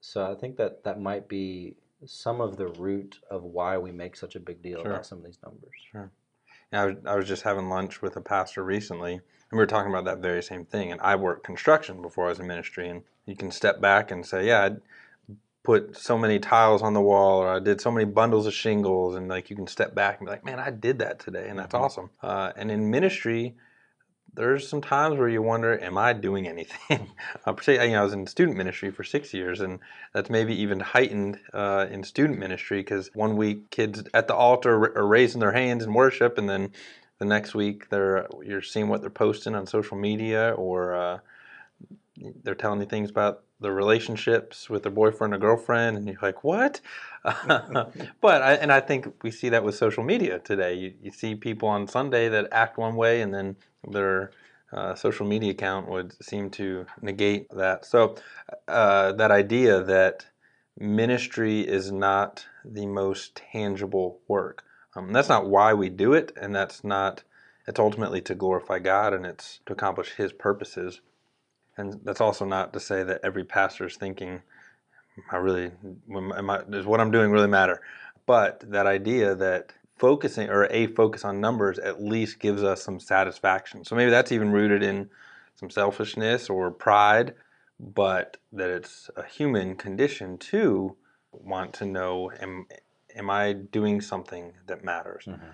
so 0.00 0.30
i 0.32 0.34
think 0.34 0.56
that 0.56 0.82
that 0.84 1.00
might 1.00 1.28
be 1.28 1.76
some 2.06 2.40
of 2.40 2.56
the 2.56 2.66
root 2.66 3.18
of 3.30 3.44
why 3.44 3.78
we 3.78 3.92
make 3.92 4.16
such 4.16 4.34
a 4.34 4.40
big 4.40 4.62
deal 4.62 4.82
Sure. 4.82 4.92
about 4.92 5.06
some 5.06 5.18
of 5.18 5.24
these 5.24 5.38
numbers 5.44 6.08
Yeah, 6.72 6.82
I 6.82 6.86
was, 6.86 6.96
I 7.06 7.14
was 7.16 7.28
just 7.28 7.42
having 7.42 7.68
lunch 7.68 8.00
with 8.02 8.16
a 8.16 8.20
pastor 8.22 8.64
recently, 8.64 9.14
and 9.14 9.22
we 9.52 9.58
were 9.58 9.66
talking 9.66 9.92
about 9.92 10.06
that 10.06 10.18
very 10.20 10.42
same 10.42 10.64
thing. 10.64 10.90
And 10.90 11.00
I 11.02 11.16
worked 11.16 11.44
construction 11.44 12.00
before 12.00 12.26
I 12.26 12.28
was 12.30 12.40
in 12.40 12.46
ministry, 12.46 12.88
and 12.88 13.02
you 13.26 13.36
can 13.36 13.50
step 13.50 13.78
back 13.80 14.10
and 14.10 14.24
say, 14.26 14.46
"Yeah, 14.46 14.62
I 14.64 14.70
put 15.64 15.96
so 15.96 16.18
many 16.18 16.38
tiles 16.38 16.82
on 16.82 16.94
the 16.94 17.00
wall, 17.00 17.38
or 17.38 17.48
I 17.48 17.60
did 17.60 17.80
so 17.80 17.90
many 17.90 18.04
bundles 18.04 18.46
of 18.46 18.54
shingles," 18.54 19.14
and 19.16 19.28
like 19.28 19.50
you 19.50 19.56
can 19.56 19.66
step 19.66 19.94
back 19.94 20.18
and 20.18 20.26
be 20.26 20.30
like, 20.32 20.44
"Man, 20.44 20.58
I 20.60 20.70
did 20.70 20.98
that 21.00 21.20
today, 21.20 21.48
and 21.48 21.58
that's 21.58 21.74
Mhm. 21.74 21.80
awesome." 21.80 22.10
Uh, 22.22 22.52
and 22.56 22.70
in 22.70 22.90
ministry, 22.90 23.56
there's 24.34 24.66
some 24.68 24.80
times 24.80 25.18
where 25.18 25.28
you 25.28 25.42
wonder, 25.42 25.78
"Am 25.82 25.98
I 25.98 26.12
doing 26.14 26.48
anything?" 26.48 27.10
uh, 27.46 27.52
particularly, 27.52 27.90
you 27.90 27.96
know, 27.96 28.00
I 28.02 28.04
was 28.04 28.14
in 28.14 28.26
student 28.26 28.56
ministry 28.56 28.90
for 28.90 29.04
six 29.04 29.34
years, 29.34 29.60
and 29.60 29.78
that's 30.14 30.30
maybe 30.30 30.54
even 30.54 30.80
heightened 30.80 31.38
uh, 31.52 31.86
in 31.90 32.02
student 32.02 32.38
ministry 32.38 32.80
because 32.80 33.10
one 33.14 33.36
week 33.36 33.70
kids 33.70 34.02
at 34.14 34.28
the 34.28 34.34
altar 34.34 34.96
are 34.98 35.06
raising 35.06 35.40
their 35.40 35.52
hands 35.52 35.84
in 35.84 35.92
worship, 35.92 36.38
and 36.38 36.48
then 36.48 36.72
the 37.18 37.24
next 37.26 37.54
week 37.54 37.88
they're 37.90 38.26
you're 38.42 38.62
seeing 38.62 38.88
what 38.88 39.00
they're 39.00 39.10
posting 39.10 39.54
on 39.54 39.66
social 39.66 39.96
media 39.96 40.54
or 40.56 40.94
uh, 40.94 41.18
they're 42.42 42.54
telling 42.54 42.80
you 42.80 42.86
things 42.86 43.10
about 43.10 43.42
their 43.62 43.72
relationships 43.72 44.68
with 44.68 44.82
their 44.82 44.92
boyfriend 44.92 45.34
or 45.34 45.38
girlfriend, 45.38 45.96
and 45.96 46.06
you're 46.06 46.18
like, 46.20 46.44
what? 46.44 46.80
but 47.24 48.42
I, 48.42 48.54
and 48.54 48.72
I 48.72 48.80
think 48.80 49.22
we 49.22 49.30
see 49.30 49.48
that 49.50 49.64
with 49.64 49.74
social 49.74 50.02
media 50.04 50.38
today. 50.40 50.74
You, 50.74 50.94
you 51.02 51.10
see 51.10 51.34
people 51.34 51.68
on 51.68 51.86
Sunday 51.86 52.28
that 52.28 52.48
act 52.52 52.78
one 52.78 52.96
way, 52.96 53.22
and 53.22 53.32
then 53.32 53.56
their 53.88 54.32
uh, 54.72 54.94
social 54.94 55.26
media 55.26 55.50
account 55.50 55.88
would 55.88 56.12
seem 56.24 56.50
to 56.50 56.86
negate 57.00 57.48
that. 57.50 57.84
So 57.84 58.16
uh, 58.68 59.12
that 59.12 59.30
idea 59.30 59.82
that 59.82 60.26
ministry 60.78 61.60
is 61.60 61.92
not 61.92 62.46
the 62.64 62.86
most 62.86 63.36
tangible 63.36 64.20
work. 64.28 64.64
Um, 64.94 65.12
that's 65.12 65.28
not 65.28 65.48
why 65.48 65.74
we 65.74 65.88
do 65.88 66.12
it, 66.12 66.32
and 66.40 66.54
that's 66.54 66.84
not. 66.84 67.22
It's 67.66 67.78
ultimately 67.78 68.20
to 68.22 68.34
glorify 68.34 68.80
God, 68.80 69.14
and 69.14 69.24
it's 69.24 69.60
to 69.66 69.72
accomplish 69.72 70.12
His 70.16 70.32
purposes. 70.32 71.00
And 71.76 72.00
that's 72.04 72.20
also 72.20 72.44
not 72.44 72.72
to 72.72 72.80
say 72.80 73.02
that 73.02 73.20
every 73.22 73.44
pastor 73.44 73.86
is 73.86 73.96
thinking, 73.96 74.42
"I 75.30 75.36
really, 75.36 75.72
am 76.14 76.50
I, 76.50 76.62
does 76.68 76.86
what 76.86 77.00
I'm 77.00 77.10
doing 77.10 77.30
really 77.30 77.48
matter?" 77.48 77.80
But 78.26 78.60
that 78.70 78.86
idea 78.86 79.34
that 79.34 79.72
focusing 79.96 80.48
or 80.50 80.64
a 80.70 80.88
focus 80.88 81.24
on 81.24 81.40
numbers 81.40 81.78
at 81.78 82.02
least 82.02 82.40
gives 82.40 82.62
us 82.62 82.82
some 82.82 82.98
satisfaction. 82.98 83.84
So 83.84 83.94
maybe 83.94 84.10
that's 84.10 84.32
even 84.32 84.50
rooted 84.50 84.82
in 84.82 85.08
some 85.54 85.70
selfishness 85.70 86.50
or 86.50 86.70
pride, 86.70 87.34
but 87.78 88.36
that 88.52 88.68
it's 88.68 89.10
a 89.16 89.24
human 89.24 89.76
condition 89.76 90.38
to 90.38 90.96
want 91.32 91.72
to 91.74 91.86
know 91.86 92.30
am 92.40 92.66
am 93.14 93.30
I 93.30 93.52
doing 93.52 94.00
something 94.00 94.52
that 94.66 94.84
matters? 94.84 95.24
Mm-hmm. 95.26 95.50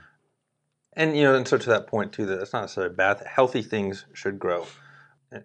And 0.95 1.17
you 1.17 1.25
know, 1.25 1.35
and 1.35 1.47
so 1.47 1.59
to 1.59 1.69
that 1.71 1.87
point 1.87 2.13
too, 2.13 2.27
that 2.27 2.41
it's 2.41 2.53
not 2.53 2.63
necessarily 2.63 2.95
bad. 2.95 3.23
Healthy 3.27 3.63
things 3.63 4.07
should 4.13 4.39
grow, 4.39 4.67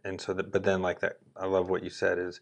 and, 0.04 0.20
so 0.20 0.34
that. 0.34 0.52
But 0.52 0.63
then, 0.63 0.82
like 0.82 1.00
that, 1.02 1.18
I 1.36 1.46
love 1.46 1.70
what 1.70 1.84
you 1.84 1.90
said. 1.90 2.18
Is 2.18 2.42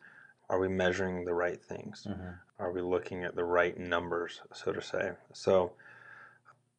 are 0.50 0.60
we 0.60 0.68
measuring 0.68 1.26
the 1.26 1.34
right 1.34 1.62
things? 1.62 2.06
Mm-hmm. 2.10 2.32
Are 2.60 2.72
we 2.72 2.82
looking 2.82 3.24
at 3.24 3.36
the 3.36 3.44
right 3.44 3.78
numbers, 3.78 4.42
so 4.54 4.72
to 4.72 4.82
say? 4.82 5.14
So, 5.34 5.74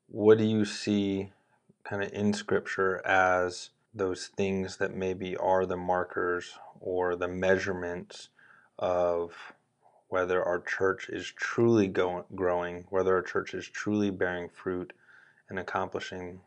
what 0.09 0.39
do 0.39 0.45
you 0.45 0.65
see, 0.65 1.33
kind 1.85 2.03
of 2.03 2.13
in 2.13 2.33
Scripture 2.33 3.05
as 3.07 3.71
those 3.95 4.29
things 4.29 4.77
that 4.79 4.95
maybe 4.95 5.37
are 5.37 5.67
the 5.67 5.77
markers 5.77 6.59
or 6.81 7.17
the 7.17 7.29
measurements 7.29 8.29
of 8.79 9.33
whether 10.09 10.45
our 10.45 10.61
church 10.61 11.09
is 11.09 11.33
truly 11.37 11.89
go- 11.89 12.27
growing, 12.35 12.85
whether 12.91 13.15
our 13.15 13.23
church 13.23 13.55
is 13.55 13.67
truly 13.67 14.11
bearing 14.11 14.49
fruit 14.49 14.93
and 15.49 15.59
accomplishing 15.59 16.41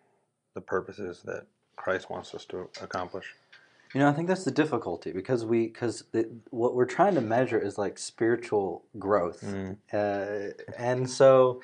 the 0.54 0.62
purposes 0.62 1.22
that 1.26 1.48
Christ 1.76 2.10
wants 2.10 2.34
us 2.36 2.46
to 2.46 2.70
accomplish. 2.82 3.34
You 3.96 4.02
know, 4.02 4.10
I 4.10 4.12
think 4.12 4.28
that's 4.28 4.44
the 4.44 4.52
difficulty 4.52 5.14
because 5.14 5.46
we 5.46 5.68
because 5.68 6.04
what 6.50 6.76
we're 6.76 6.86
trying 6.86 7.16
to 7.16 7.22
measure 7.22 7.58
is 7.58 7.78
like 7.78 7.98
spiritual 7.98 8.84
growth, 9.00 9.42
mm. 9.42 9.78
uh, 9.94 10.52
and 10.78 11.10
so 11.10 11.62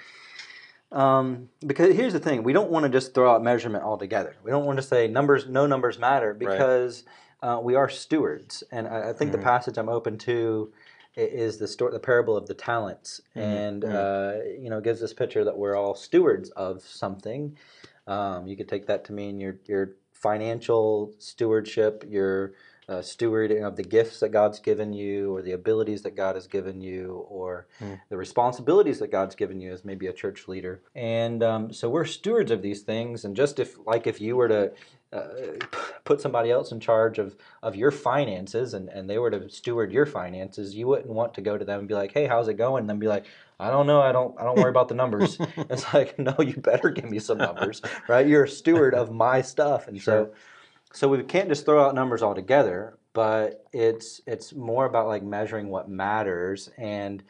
um, 0.94 1.50
because 1.68 1.94
here's 1.94 2.14
the 2.14 2.22
thing: 2.22 2.44
we 2.44 2.54
don't 2.54 2.72
want 2.72 2.84
to 2.84 2.90
just 2.90 3.14
throw 3.14 3.30
out 3.30 3.44
measurement 3.44 3.84
altogether. 3.84 4.38
We 4.46 4.50
don't 4.50 4.64
want 4.64 4.78
to 4.78 4.82
say 4.82 5.10
numbers, 5.10 5.50
no 5.50 5.68
numbers 5.68 6.00
matter 6.00 6.34
because 6.34 7.04
right. 7.44 7.56
uh, 7.56 7.60
we 7.60 7.76
are 7.76 7.90
stewards, 7.90 8.64
and 8.72 8.88
I, 8.88 9.10
I 9.10 9.14
think 9.14 9.32
mm. 9.32 9.34
the 9.34 9.40
passage 9.40 9.78
I'm 9.78 9.90
open 9.90 10.18
to 10.20 10.72
is 11.18 11.58
the 11.58 11.68
story, 11.68 11.92
the 11.92 12.00
parable 12.00 12.38
of 12.38 12.48
the 12.48 12.54
talents, 12.54 13.20
mm-hmm. 13.36 13.46
and 13.46 13.84
mm-hmm. 13.84 13.94
uh, 13.94 14.54
you 14.58 14.70
know 14.70 14.80
gives 14.80 15.02
this 15.02 15.14
picture 15.14 15.44
that 15.44 15.58
we're 15.58 15.76
all 15.76 15.96
stewards 15.96 16.50
of 16.52 16.82
something. 16.82 17.58
Um, 18.08 18.48
you 18.48 18.56
could 18.56 18.70
take 18.70 18.88
that 18.88 19.04
to 19.06 19.14
mean 19.14 19.40
your 19.40 19.58
your 19.66 19.92
financial 20.22 21.14
stewardship, 21.18 22.04
your 22.08 22.54
uh, 22.90 22.96
stewarding 22.96 23.66
of 23.66 23.76
the 23.76 23.84
gifts 23.84 24.20
that 24.20 24.30
God's 24.30 24.60
given 24.60 24.92
you, 24.92 25.34
or 25.34 25.42
the 25.42 25.54
abilities 25.54 26.02
that 26.02 26.16
God 26.16 26.36
has 26.36 26.48
given 26.48 26.82
you, 26.82 27.26
or 27.30 27.68
mm. 27.80 28.00
the 28.10 28.18
responsibilities 28.18 29.00
that 29.00 29.12
God's 29.12 29.36
given 29.36 29.62
you 29.62 29.72
as 29.72 29.86
maybe 29.86 30.08
a 30.08 30.14
church 30.14 30.48
leader. 30.48 30.82
And 30.94 31.42
um, 31.42 31.72
so 31.72 31.90
we're 31.90 32.06
stewards 32.06 32.52
of 32.52 32.62
these 32.62 32.82
things. 32.82 33.24
And 33.24 33.36
just 33.36 33.60
if, 33.60 33.78
like, 33.86 34.08
if 34.08 34.20
you 34.20 34.36
were 34.36 34.50
to 34.50 34.72
uh, 35.14 35.28
put 36.04 36.20
somebody 36.20 36.52
else 36.52 36.72
in 36.72 36.80
charge 36.80 37.18
of, 37.18 37.36
of 37.64 37.76
your 37.76 37.92
finances 37.92 38.74
and, 38.74 38.90
and 38.90 39.10
they 39.10 39.18
were 39.18 39.32
to 39.32 39.50
steward 39.50 39.92
your 39.92 40.06
finances, 40.06 40.76
you 40.76 40.88
wouldn't 40.88 41.08
want 41.08 41.34
to 41.36 41.42
go 41.42 41.58
to 41.58 41.64
them 41.64 41.80
and 41.80 41.88
be 41.88 41.94
like, 41.94 42.12
hey, 42.12 42.28
how's 42.28 42.48
it 42.48 42.56
going? 42.56 42.82
And 42.82 42.90
then 42.90 43.00
be 43.00 43.08
like, 43.08 43.26
I 43.62 43.70
don't 43.70 43.86
know. 43.86 44.02
I 44.02 44.12
don't. 44.12 44.38
I 44.40 44.44
don't 44.44 44.58
worry 44.58 44.72
about 44.72 44.88
the 44.88 44.96
numbers. 44.96 45.38
it's 45.70 45.94
like, 45.94 46.18
no, 46.18 46.36
you 46.40 46.56
better 46.56 46.90
give 46.90 47.06
me 47.06 47.20
some 47.20 47.38
numbers, 47.38 47.82
right? 48.08 48.26
You're 48.26 48.46
a 48.46 48.50
steward 48.50 48.96
of 48.96 49.12
my 49.12 49.42
stuff, 49.44 49.88
and 49.88 50.02
sure. 50.02 50.32
so, 50.32 50.34
so 50.94 51.08
we 51.08 51.22
can't 51.24 51.48
just 51.48 51.64
throw 51.66 51.86
out 51.86 51.94
numbers 51.94 52.24
altogether. 52.24 52.98
But 53.14 53.64
it's 53.72 54.20
it's 54.26 54.54
more 54.54 54.86
about 54.86 55.08
like 55.08 55.22
measuring 55.22 55.68
what 55.68 55.90
matters, 55.90 56.72
and 56.80 57.22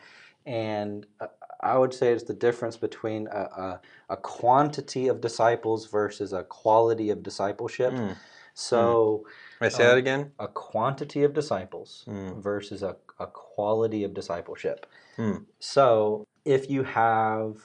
and 0.46 1.06
uh, 1.20 1.28
I 1.62 1.78
would 1.78 1.94
say 1.94 2.14
it's 2.14 2.24
the 2.24 2.34
difference 2.34 2.78
between 2.78 3.28
a, 3.28 3.40
a, 3.40 3.82
a, 4.10 4.18
quantity 4.18 5.10
of 5.10 5.22
disciples 5.22 5.86
versus 5.86 6.34
a 6.34 6.44
quality 6.44 7.12
of 7.12 7.22
discipleship. 7.22 7.94
Mm. 7.94 8.16
So, 8.56 9.24
mm. 9.26 9.32
I 9.62 9.70
say 9.70 9.84
um, 9.84 9.89
that 9.89 9.98
again. 9.98 10.32
A 10.39 10.48
quantity 10.48 11.24
of 11.24 11.34
disciples 11.34 12.06
mm. 12.08 12.41
versus 12.41 12.84
a, 12.84 12.96
a 13.20 13.27
quality 13.27 14.03
of 14.03 14.13
discipleship. 14.13 14.86
Mm. 15.18 15.46
So, 15.60 16.27
if 16.46 16.70
you 16.70 16.84
have, 16.84 17.58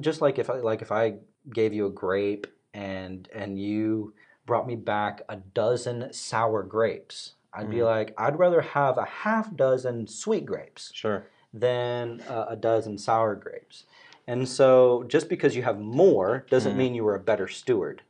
just 0.00 0.20
like 0.20 0.38
if 0.38 0.48
I, 0.48 0.54
like 0.54 0.82
if 0.82 0.92
I 0.92 1.14
gave 1.52 1.72
you 1.72 1.86
a 1.86 1.90
grape 1.90 2.46
and 2.74 3.28
and 3.34 3.60
you 3.60 4.14
brought 4.46 4.66
me 4.66 4.76
back 4.76 5.22
a 5.28 5.36
dozen 5.36 6.12
sour 6.12 6.62
grapes, 6.62 7.34
I'd 7.52 7.70
be 7.70 7.78
mm. 7.78 7.84
like, 7.84 8.14
I'd 8.16 8.38
rather 8.38 8.60
have 8.60 8.96
a 8.96 9.04
half 9.04 9.54
dozen 9.56 10.06
sweet 10.06 10.46
grapes. 10.46 10.90
Sure 10.94 11.26
than 11.52 12.20
uh, 12.28 12.46
a 12.50 12.56
dozen 12.56 12.98
sour 12.98 13.34
grapes. 13.34 13.84
And 14.26 14.48
so 14.48 15.04
just 15.08 15.28
because 15.28 15.56
you 15.56 15.62
have 15.62 15.78
more 15.78 16.44
doesn't 16.50 16.74
mm. 16.74 16.76
mean 16.76 16.94
you 16.94 17.04
were 17.04 17.14
a 17.14 17.20
better 17.20 17.48
steward. 17.48 18.02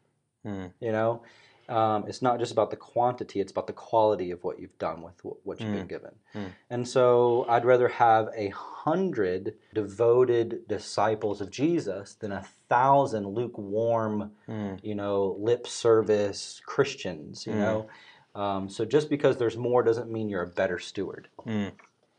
Mm. 0.45 0.73
You 0.81 0.93
know, 0.93 1.23
um, 1.69 2.05
it's 2.07 2.23
not 2.23 2.39
just 2.39 2.53
about 2.53 2.71
the 2.71 2.77
quantity; 2.77 3.41
it's 3.41 3.53
about 3.53 3.67
the 3.67 3.73
quality 3.73 4.31
of 4.31 4.43
what 4.45 4.61
you've 4.61 4.79
done 4.79 5.03
with 5.03 5.15
what 5.23 5.61
you've 5.61 5.71
mm. 5.71 5.79
been 5.79 5.87
given. 5.87 6.13
Mm. 6.35 6.53
And 6.71 6.89
so, 6.89 7.47
I'd 7.49 7.65
rather 7.65 7.89
have 7.89 8.29
a 8.37 8.49
hundred 8.51 9.55
devoted 9.75 10.69
disciples 10.69 11.41
of 11.41 11.51
Jesus 11.51 12.15
than 12.15 12.33
a 12.33 12.45
thousand 12.69 13.27
lukewarm, 13.27 14.33
mm. 14.49 14.79
you 14.83 14.95
know, 14.95 15.37
lip 15.39 15.67
service 15.67 16.61
Christians. 16.65 17.47
You 17.47 17.55
mm. 17.55 17.57
know, 17.57 17.89
um, 18.41 18.69
so 18.69 18.85
just 18.85 19.11
because 19.11 19.39
there's 19.39 19.57
more 19.57 19.83
doesn't 19.83 20.11
mean 20.11 20.29
you're 20.29 20.43
a 20.43 20.49
better 20.49 20.79
steward. 20.79 21.29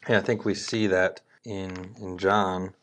Yeah, 0.10 0.18
I 0.18 0.22
think 0.22 0.46
we 0.46 0.56
see 0.56 0.88
that 0.88 1.22
in 1.46 1.96
in 2.02 2.18
John. 2.18 2.74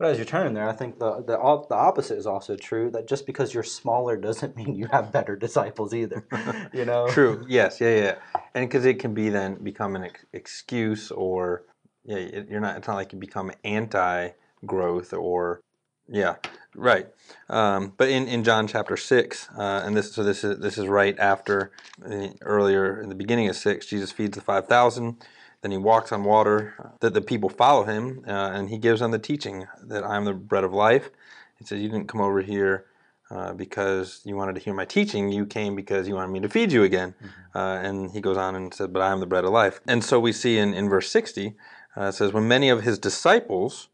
But 0.00 0.12
as 0.12 0.16
you're 0.16 0.24
turning 0.24 0.54
there, 0.54 0.66
I 0.66 0.72
think 0.72 0.98
the, 0.98 1.16
the 1.16 1.36
the 1.68 1.74
opposite 1.74 2.16
is 2.16 2.26
also 2.26 2.56
true. 2.56 2.90
That 2.90 3.06
just 3.06 3.26
because 3.26 3.52
you're 3.52 3.62
smaller 3.62 4.16
doesn't 4.16 4.56
mean 4.60 4.74
you 4.74 4.86
have 4.86 5.12
better 5.12 5.36
disciples 5.36 5.92
either. 5.92 6.26
you 6.72 6.86
know. 6.86 7.06
True. 7.08 7.44
Yes. 7.46 7.82
Yeah. 7.82 7.94
Yeah. 7.94 8.14
And 8.54 8.66
because 8.66 8.86
it 8.86 8.98
can 8.98 9.12
be 9.12 9.28
then 9.28 9.56
become 9.62 9.94
an 9.96 10.04
ex- 10.04 10.24
excuse, 10.32 11.10
or 11.10 11.64
yeah, 12.06 12.16
you're 12.48 12.60
not. 12.60 12.78
It's 12.78 12.88
not 12.88 12.94
like 12.94 13.12
you 13.12 13.18
become 13.18 13.52
anti-growth, 13.62 15.12
or 15.12 15.60
yeah, 16.08 16.36
right. 16.74 17.06
Um, 17.50 17.92
but 17.98 18.08
in, 18.08 18.26
in 18.26 18.42
John 18.42 18.66
chapter 18.66 18.96
six, 18.96 19.50
uh, 19.54 19.82
and 19.84 19.94
this 19.94 20.14
so 20.14 20.24
this 20.24 20.42
is 20.42 20.60
this 20.60 20.78
is 20.78 20.86
right 20.86 21.18
after 21.18 21.72
uh, 22.10 22.28
earlier 22.40 22.98
in 23.02 23.10
the 23.10 23.14
beginning 23.14 23.50
of 23.50 23.56
six, 23.56 23.84
Jesus 23.84 24.10
feeds 24.10 24.34
the 24.34 24.42
five 24.42 24.66
thousand. 24.66 25.22
Then 25.62 25.70
he 25.70 25.76
walks 25.76 26.12
on 26.12 26.24
water. 26.24 26.74
That 27.00 27.14
the 27.14 27.20
people 27.20 27.48
follow 27.48 27.84
him, 27.84 28.24
uh, 28.26 28.30
and 28.30 28.68
he 28.70 28.78
gives 28.78 29.00
them 29.00 29.10
the 29.10 29.18
teaching 29.18 29.66
that 29.82 30.04
I 30.04 30.16
am 30.16 30.24
the 30.24 30.34
bread 30.34 30.64
of 30.64 30.72
life. 30.72 31.10
He 31.58 31.64
says, 31.64 31.80
"You 31.80 31.88
didn't 31.88 32.08
come 32.08 32.20
over 32.20 32.42
here." 32.42 32.86
Uh, 33.32 33.52
because 33.52 34.22
you 34.24 34.34
wanted 34.34 34.56
to 34.56 34.60
hear 34.60 34.74
my 34.74 34.84
teaching, 34.84 35.28
you 35.30 35.46
came 35.46 35.76
because 35.76 36.08
you 36.08 36.16
wanted 36.16 36.32
me 36.32 36.40
to 36.40 36.48
feed 36.48 36.72
you 36.72 36.82
again. 36.82 37.14
Mm-hmm. 37.22 37.58
Uh, 37.58 37.76
and 37.76 38.10
he 38.10 38.20
goes 38.20 38.36
on 38.36 38.56
and 38.56 38.74
said, 38.74 38.92
But 38.92 39.02
I 39.02 39.12
am 39.12 39.20
the 39.20 39.26
bread 39.26 39.44
of 39.44 39.52
life. 39.52 39.80
And 39.86 40.02
so 40.02 40.18
we 40.18 40.32
see 40.32 40.58
in, 40.58 40.74
in 40.74 40.88
verse 40.88 41.08
60, 41.12 41.54
uh, 41.96 42.06
it 42.06 42.12
says, 42.14 42.32
When 42.32 42.48
many 42.48 42.70
of 42.70 42.82
his 42.82 42.98
disciples 42.98 43.86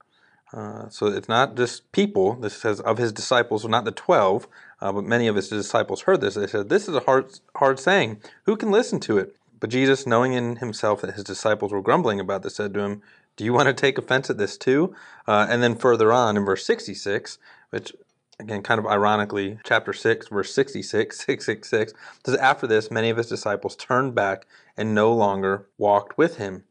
uh, 0.52 0.88
so 0.88 1.06
it's 1.06 1.28
not 1.28 1.56
just 1.56 1.90
people. 1.92 2.34
This 2.34 2.56
says 2.56 2.80
of 2.80 2.98
his 2.98 3.12
disciples, 3.12 3.62
so 3.62 3.68
not 3.68 3.84
the 3.84 3.92
twelve, 3.92 4.46
uh, 4.80 4.92
but 4.92 5.04
many 5.04 5.26
of 5.26 5.36
his 5.36 5.48
disciples 5.48 6.02
heard 6.02 6.20
this. 6.20 6.34
They 6.34 6.46
said, 6.46 6.68
"This 6.68 6.88
is 6.88 6.94
a 6.94 7.00
hard, 7.00 7.38
hard 7.56 7.80
saying. 7.80 8.20
Who 8.44 8.56
can 8.56 8.70
listen 8.70 9.00
to 9.00 9.18
it?" 9.18 9.36
But 9.58 9.70
Jesus, 9.70 10.06
knowing 10.06 10.32
in 10.32 10.56
himself 10.56 11.00
that 11.00 11.14
his 11.14 11.24
disciples 11.24 11.72
were 11.72 11.82
grumbling 11.82 12.20
about 12.20 12.42
this, 12.42 12.56
said 12.56 12.74
to 12.74 12.80
him, 12.80 13.02
"Do 13.36 13.44
you 13.44 13.52
want 13.52 13.68
to 13.68 13.74
take 13.74 13.98
offense 13.98 14.28
at 14.30 14.38
this 14.38 14.56
too?" 14.58 14.94
Uh, 15.26 15.46
and 15.48 15.62
then 15.62 15.76
further 15.76 16.12
on 16.12 16.36
in 16.36 16.44
verse 16.44 16.64
sixty-six, 16.64 17.38
which 17.70 17.92
again, 18.38 18.62
kind 18.62 18.78
of 18.78 18.86
ironically, 18.86 19.58
chapter 19.64 19.92
6, 19.92 20.28
verse 20.28 20.52
66, 20.52 21.16
666, 21.26 21.94
says, 22.24 22.36
After 22.36 22.66
this, 22.66 22.90
many 22.90 23.10
of 23.10 23.16
his 23.16 23.28
disciples 23.28 23.76
turned 23.76 24.14
back 24.14 24.46
and 24.76 24.94
no 24.94 25.12
longer 25.12 25.66
walked 25.78 26.18
with 26.18 26.36
him. 26.36 26.64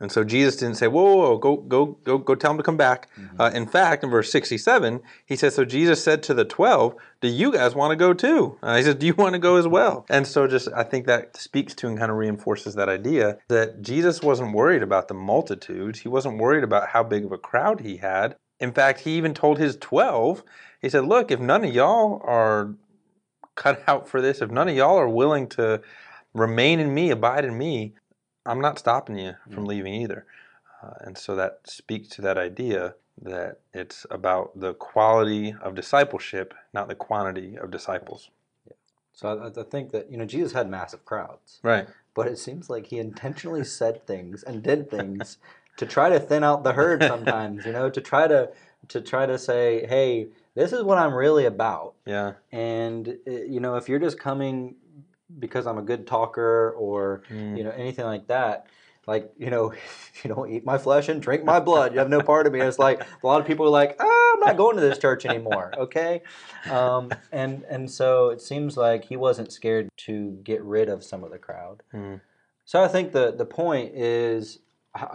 And 0.00 0.12
so 0.12 0.22
Jesus 0.22 0.56
didn't 0.56 0.76
say, 0.76 0.86
"Whoa, 0.86 1.02
whoa, 1.02 1.16
whoa 1.16 1.38
go, 1.38 1.56
go, 1.56 1.86
go, 2.04 2.18
go, 2.18 2.34
tell 2.36 2.52
him 2.52 2.56
to 2.56 2.62
come 2.62 2.76
back." 2.76 3.08
Uh, 3.38 3.50
in 3.52 3.66
fact, 3.66 4.04
in 4.04 4.10
verse 4.10 4.30
sixty-seven, 4.30 5.00
he 5.26 5.34
says, 5.34 5.54
"So 5.56 5.64
Jesus 5.64 6.02
said 6.02 6.22
to 6.24 6.34
the 6.34 6.44
twelve, 6.44 6.94
do 7.20 7.26
you 7.26 7.52
guys 7.52 7.74
want 7.74 7.90
to 7.90 7.96
go 7.96 8.12
too?" 8.14 8.56
Uh, 8.62 8.76
he 8.76 8.82
says, 8.84 8.94
"Do 8.94 9.06
you 9.06 9.14
want 9.14 9.32
to 9.32 9.40
go 9.40 9.56
as 9.56 9.66
well?" 9.66 10.06
And 10.08 10.26
so, 10.26 10.46
just 10.46 10.68
I 10.74 10.84
think 10.84 11.06
that 11.06 11.36
speaks 11.36 11.74
to 11.74 11.88
and 11.88 11.98
kind 11.98 12.12
of 12.12 12.16
reinforces 12.16 12.76
that 12.76 12.88
idea 12.88 13.38
that 13.48 13.82
Jesus 13.82 14.22
wasn't 14.22 14.54
worried 14.54 14.82
about 14.82 15.08
the 15.08 15.14
multitudes. 15.14 15.98
He 16.00 16.08
wasn't 16.08 16.38
worried 16.38 16.62
about 16.62 16.88
how 16.88 17.02
big 17.02 17.24
of 17.24 17.32
a 17.32 17.38
crowd 17.38 17.80
he 17.80 17.96
had. 17.96 18.36
In 18.60 18.72
fact, 18.72 19.00
he 19.00 19.16
even 19.16 19.34
told 19.34 19.58
his 19.58 19.76
twelve, 19.76 20.44
he 20.80 20.88
said, 20.88 21.06
"Look, 21.06 21.32
if 21.32 21.40
none 21.40 21.64
of 21.64 21.74
y'all 21.74 22.22
are 22.24 22.74
cut 23.56 23.82
out 23.88 24.08
for 24.08 24.20
this, 24.20 24.40
if 24.40 24.50
none 24.52 24.68
of 24.68 24.76
y'all 24.76 24.96
are 24.96 25.08
willing 25.08 25.48
to 25.48 25.80
remain 26.34 26.78
in 26.78 26.94
me, 26.94 27.10
abide 27.10 27.44
in 27.44 27.58
me." 27.58 27.94
I'm 28.48 28.60
not 28.60 28.78
stopping 28.78 29.18
you 29.18 29.34
from 29.52 29.64
leaving 29.66 29.94
either. 29.94 30.26
Uh, 30.82 30.94
and 31.00 31.18
so 31.18 31.34
that 31.36 31.60
speaks 31.64 32.08
to 32.10 32.22
that 32.22 32.38
idea 32.38 32.94
that 33.20 33.60
it's 33.74 34.06
about 34.10 34.58
the 34.58 34.74
quality 34.74 35.54
of 35.60 35.74
discipleship, 35.74 36.54
not 36.72 36.88
the 36.88 36.94
quantity 36.94 37.56
of 37.58 37.70
disciples. 37.70 38.30
So 39.12 39.28
I, 39.56 39.60
I 39.60 39.64
think 39.64 39.90
that 39.90 40.10
you 40.10 40.16
know 40.16 40.24
Jesus 40.24 40.52
had 40.52 40.70
massive 40.70 41.04
crowds, 41.04 41.58
Right. 41.64 41.88
but 42.14 42.28
it 42.28 42.38
seems 42.38 42.70
like 42.70 42.86
he 42.86 42.98
intentionally 42.98 43.64
said 43.64 44.06
things 44.06 44.44
and 44.44 44.62
did 44.62 44.88
things 44.88 45.38
to 45.76 45.86
try 45.86 46.08
to 46.08 46.20
thin 46.20 46.44
out 46.44 46.62
the 46.62 46.72
herd. 46.74 47.02
Sometimes, 47.02 47.66
you 47.66 47.72
know, 47.72 47.90
to 47.90 48.00
try 48.00 48.28
to 48.28 48.50
to 48.88 49.00
try 49.00 49.26
to 49.26 49.36
say, 49.36 49.84
"Hey, 49.88 50.28
this 50.54 50.72
is 50.72 50.84
what 50.84 50.98
I'm 50.98 51.12
really 51.14 51.46
about." 51.46 51.94
Yeah. 52.06 52.34
And 52.52 53.08
uh, 53.26 53.30
you 53.32 53.58
know, 53.58 53.74
if 53.74 53.88
you're 53.88 53.98
just 53.98 54.20
coming 54.20 54.76
because 55.38 55.66
I'm 55.66 55.78
a 55.78 55.82
good 55.82 56.06
talker 56.06 56.70
or 56.78 57.22
Mm. 57.30 57.56
you 57.58 57.64
know 57.64 57.70
anything 57.70 58.04
like 58.04 58.28
that, 58.28 58.66
like 59.06 59.30
you 59.36 59.50
know, 59.50 59.72
you 60.22 60.28
don't 60.34 60.50
eat 60.50 60.64
my 60.64 60.78
flesh 60.78 61.08
and 61.08 61.20
drink 61.20 61.44
my 61.44 61.60
blood. 61.60 61.92
You 61.92 61.98
have 61.98 62.10
no 62.10 62.22
part 62.22 62.46
of 62.46 62.52
me. 62.52 62.60
It's 62.60 62.78
like 62.78 63.00
a 63.00 63.26
lot 63.26 63.40
of 63.40 63.46
people 63.46 63.66
are 63.66 63.70
like, 63.70 63.96
ah, 64.00 64.32
I'm 64.34 64.40
not 64.40 64.56
going 64.56 64.76
to 64.76 64.82
this 64.82 64.98
church 64.98 65.26
anymore. 65.26 65.72
Okay, 65.78 66.22
um, 66.70 67.10
and 67.32 67.62
and 67.64 67.90
so 67.90 68.30
it 68.30 68.40
seems 68.40 68.76
like 68.76 69.04
he 69.04 69.16
wasn't 69.16 69.52
scared 69.52 69.88
to 70.06 70.38
get 70.42 70.62
rid 70.62 70.88
of 70.88 71.04
some 71.04 71.24
of 71.24 71.30
the 71.30 71.38
crowd. 71.38 71.82
Mm. 71.94 72.20
So 72.64 72.82
I 72.82 72.88
think 72.88 73.12
the 73.12 73.32
the 73.32 73.46
point 73.46 73.94
is, 73.94 74.58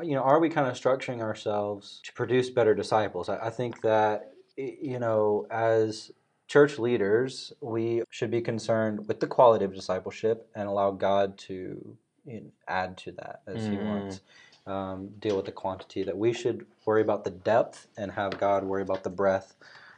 you 0.01 0.15
know, 0.15 0.21
are 0.23 0.39
we 0.39 0.49
kind 0.49 0.67
of 0.67 0.75
structuring 0.75 1.21
ourselves 1.21 1.99
to 2.03 2.13
produce 2.13 2.49
better 2.49 2.73
disciples? 2.73 3.29
I, 3.29 3.37
I 3.47 3.49
think 3.49 3.81
that 3.81 4.31
you 4.57 4.99
know, 4.99 5.47
as 5.51 6.11
church 6.53 6.77
leaders, 6.77 7.51
we 7.61 8.03
should 8.11 8.29
be 8.29 8.39
concerned 8.39 9.07
with 9.07 9.19
the 9.19 9.25
quality 9.25 9.65
of 9.65 9.73
discipleship 9.73 10.47
and 10.53 10.69
allow 10.69 10.91
God 10.91 11.35
to 11.39 11.97
you 12.27 12.41
know, 12.41 12.51
add 12.67 12.95
to 12.99 13.11
that 13.13 13.41
as 13.47 13.65
He 13.65 13.77
Mm. 13.77 13.85
wants. 13.87 14.21
Um, 14.67 15.07
deal 15.17 15.35
with 15.35 15.45
the 15.45 15.51
quantity. 15.51 16.03
That 16.03 16.15
we 16.15 16.31
should 16.31 16.67
worry 16.85 17.01
about 17.01 17.23
the 17.23 17.31
depth 17.31 17.87
and 17.97 18.11
have 18.11 18.37
God 18.37 18.63
worry 18.65 18.83
about 18.83 19.03
the 19.03 19.09
breadth 19.09 19.55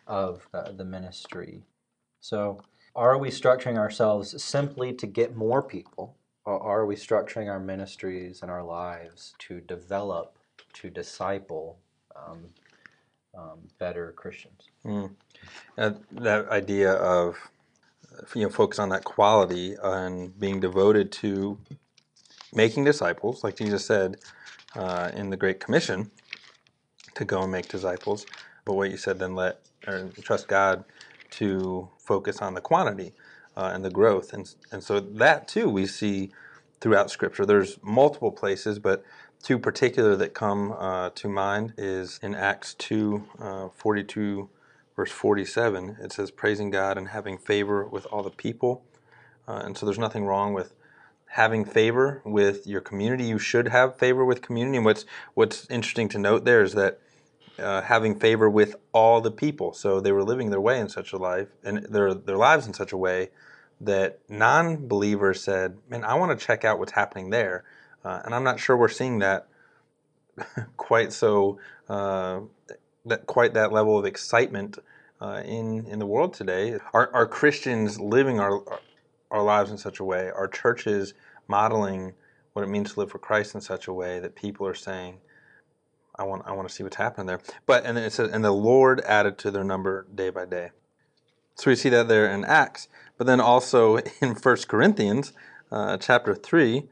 of 0.07 0.47
uh, 0.53 0.71
the 0.71 0.85
ministry. 0.85 1.61
So, 2.21 2.61
are 2.95 3.17
we 3.17 3.29
structuring 3.31 3.77
ourselves 3.77 4.41
simply 4.41 4.93
to 4.93 5.05
get 5.07 5.35
more 5.35 5.61
people, 5.61 6.15
or 6.45 6.57
are 6.63 6.85
we 6.85 6.95
structuring 6.95 7.49
our 7.51 7.59
ministries 7.59 8.41
and 8.41 8.49
our 8.49 8.63
lives 8.63 9.35
to 9.39 9.59
develop, 9.59 10.39
to 10.73 10.89
disciple 10.89 11.79
um, 12.15 12.45
um, 13.37 13.59
better 13.77 14.13
Christians? 14.13 14.69
Mm. 14.85 15.11
Uh, 15.77 15.91
that 16.11 16.47
idea 16.49 16.93
of 16.93 17.37
you 18.35 18.43
know 18.43 18.49
focus 18.49 18.79
on 18.79 18.89
that 18.89 19.03
quality 19.03 19.75
and 19.81 20.39
being 20.39 20.59
devoted 20.59 21.11
to 21.11 21.57
making 22.53 22.83
disciples, 22.83 23.43
like 23.43 23.57
Jesus 23.57 23.85
said 23.85 24.17
uh, 24.75 25.11
in 25.13 25.29
the 25.29 25.37
Great 25.37 25.59
Commission, 25.59 26.11
to 27.15 27.25
go 27.25 27.43
and 27.43 27.51
make 27.51 27.67
disciples. 27.67 28.25
But 28.65 28.75
what 28.75 28.91
you 28.91 28.97
said, 28.97 29.19
then 29.19 29.35
let 29.35 29.59
or 29.87 30.09
trust 30.21 30.47
God 30.47 30.85
to 31.31 31.89
focus 31.99 32.41
on 32.41 32.53
the 32.53 32.61
quantity 32.61 33.13
uh, 33.57 33.71
and 33.73 33.83
the 33.83 33.89
growth, 33.91 34.33
and 34.33 34.53
and 34.71 34.83
so 34.83 34.99
that 34.99 35.47
too 35.47 35.69
we 35.69 35.85
see 35.85 36.31
throughout 36.81 37.09
Scripture. 37.11 37.45
There's 37.45 37.79
multiple 37.83 38.31
places, 38.31 38.79
but 38.79 39.03
two 39.41 39.59
particular 39.59 40.15
that 40.15 40.33
come 40.33 40.73
uh, 40.73 41.11
to 41.11 41.29
mind 41.29 41.73
is 41.77 42.19
in 42.23 42.35
Acts 42.35 42.73
2, 42.75 43.23
uh, 43.39 43.69
42, 43.75 44.49
verse 44.95 45.11
47. 45.11 45.97
It 46.01 46.13
says, 46.13 46.31
praising 46.31 46.69
God 46.69 46.97
and 46.97 47.09
having 47.09 47.37
favor 47.37 47.85
with 47.85 48.05
all 48.07 48.23
the 48.23 48.29
people. 48.29 48.83
Uh, 49.47 49.61
and 49.63 49.77
so 49.77 49.85
there's 49.85 49.99
nothing 49.99 50.25
wrong 50.25 50.53
with 50.53 50.73
having 51.27 51.65
favor 51.65 52.21
with 52.23 52.65
your 52.65 52.81
community. 52.81 53.25
You 53.25 53.37
should 53.37 53.67
have 53.67 53.97
favor 53.97 54.23
with 54.23 54.41
community. 54.41 54.77
And 54.77 54.85
what's, 54.85 55.05
what's 55.33 55.69
interesting 55.69 56.07
to 56.09 56.17
note 56.17 56.45
there 56.45 56.61
is 56.61 56.73
that 56.73 56.99
uh, 57.59 57.81
having 57.81 58.19
favor 58.19 58.49
with 58.49 58.75
all 58.93 59.21
the 59.21 59.31
people. 59.31 59.73
So 59.73 59.99
they 59.99 60.11
were 60.11 60.23
living 60.23 60.49
their 60.49 60.61
way 60.61 60.79
in 60.79 60.89
such 60.89 61.13
a 61.13 61.17
life 61.17 61.47
and 61.63 61.83
their, 61.85 62.13
their 62.13 62.37
lives 62.37 62.67
in 62.67 62.73
such 62.73 62.91
a 62.91 62.97
way 62.97 63.29
that 63.81 64.19
non 64.29 64.87
believers 64.87 65.41
said, 65.41 65.77
Man, 65.89 66.03
I 66.03 66.15
want 66.15 66.37
to 66.37 66.45
check 66.45 66.63
out 66.63 66.79
what's 66.79 66.93
happening 66.93 67.29
there. 67.29 67.63
Uh, 68.03 68.21
and 68.23 68.35
I'm 68.35 68.43
not 68.43 68.59
sure 68.59 68.77
we're 68.77 68.87
seeing 68.87 69.19
that 69.19 69.47
quite 70.77 71.11
so 71.11 71.59
uh, 71.89 72.41
that 73.05 73.25
quite 73.27 73.53
that 73.53 73.71
level 73.71 73.97
of 73.97 74.05
excitement 74.05 74.77
uh, 75.21 75.41
in 75.45 75.85
in 75.87 75.99
the 75.99 76.05
world 76.05 76.33
today. 76.33 76.77
Are, 76.93 77.09
are 77.13 77.27
Christians 77.27 77.99
living 77.99 78.39
our 78.39 78.63
our 79.31 79.43
lives 79.43 79.71
in 79.71 79.77
such 79.77 79.99
a 79.99 80.03
way? 80.03 80.29
Are 80.29 80.47
churches 80.47 81.13
modeling 81.47 82.13
what 82.53 82.63
it 82.63 82.69
means 82.69 82.93
to 82.93 82.99
live 83.01 83.11
for 83.11 83.19
Christ 83.19 83.55
in 83.55 83.61
such 83.61 83.87
a 83.87 83.93
way 83.93 84.19
that 84.19 84.35
people 84.35 84.67
are 84.67 84.75
saying, 84.75 85.19
"I 86.15 86.23
want 86.23 86.43
I 86.45 86.53
want 86.53 86.67
to 86.67 86.73
see 86.73 86.83
what's 86.83 86.97
happening 86.97 87.27
there." 87.27 87.41
But 87.65 87.85
and 87.85 87.97
it 87.97 88.11
says, 88.13 88.31
"And 88.31 88.43
the 88.43 88.51
Lord 88.51 89.01
added 89.01 89.37
to 89.39 89.51
their 89.51 89.63
number 89.63 90.07
day 90.13 90.29
by 90.29 90.45
day." 90.45 90.71
So 91.55 91.71
we 91.71 91.75
see 91.75 91.89
that 91.89 92.07
there 92.07 92.29
in 92.29 92.43
Acts, 92.43 92.89
but 93.17 93.27
then 93.27 93.39
also 93.39 93.97
in 94.21 94.35
First 94.35 94.67
Corinthians, 94.67 95.33
uh, 95.71 95.97
chapter 95.97 96.35
three 96.35 96.89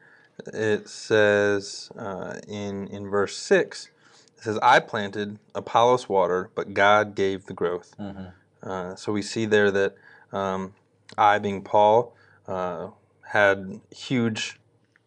it 0.47 0.89
says 0.89 1.91
uh, 1.97 2.39
in 2.47 2.87
in 2.87 3.09
verse 3.09 3.37
six, 3.37 3.89
it 4.43 4.47
says, 4.47 4.59
"I 4.61 4.81
planted, 4.81 5.39
Apollos 5.55 6.09
watered, 6.09 6.49
but 6.53 6.73
God 6.73 7.15
gave 7.15 7.45
the 7.45 7.53
growth." 7.53 7.95
Uh, 8.61 8.93
so 8.95 9.13
we 9.13 9.21
see 9.21 9.45
there 9.45 9.71
that 9.71 9.95
um, 10.33 10.73
I, 11.17 11.39
being 11.39 11.61
Paul, 11.61 12.13
uh, 12.45 12.89
had 13.27 13.79
huge 13.89 14.59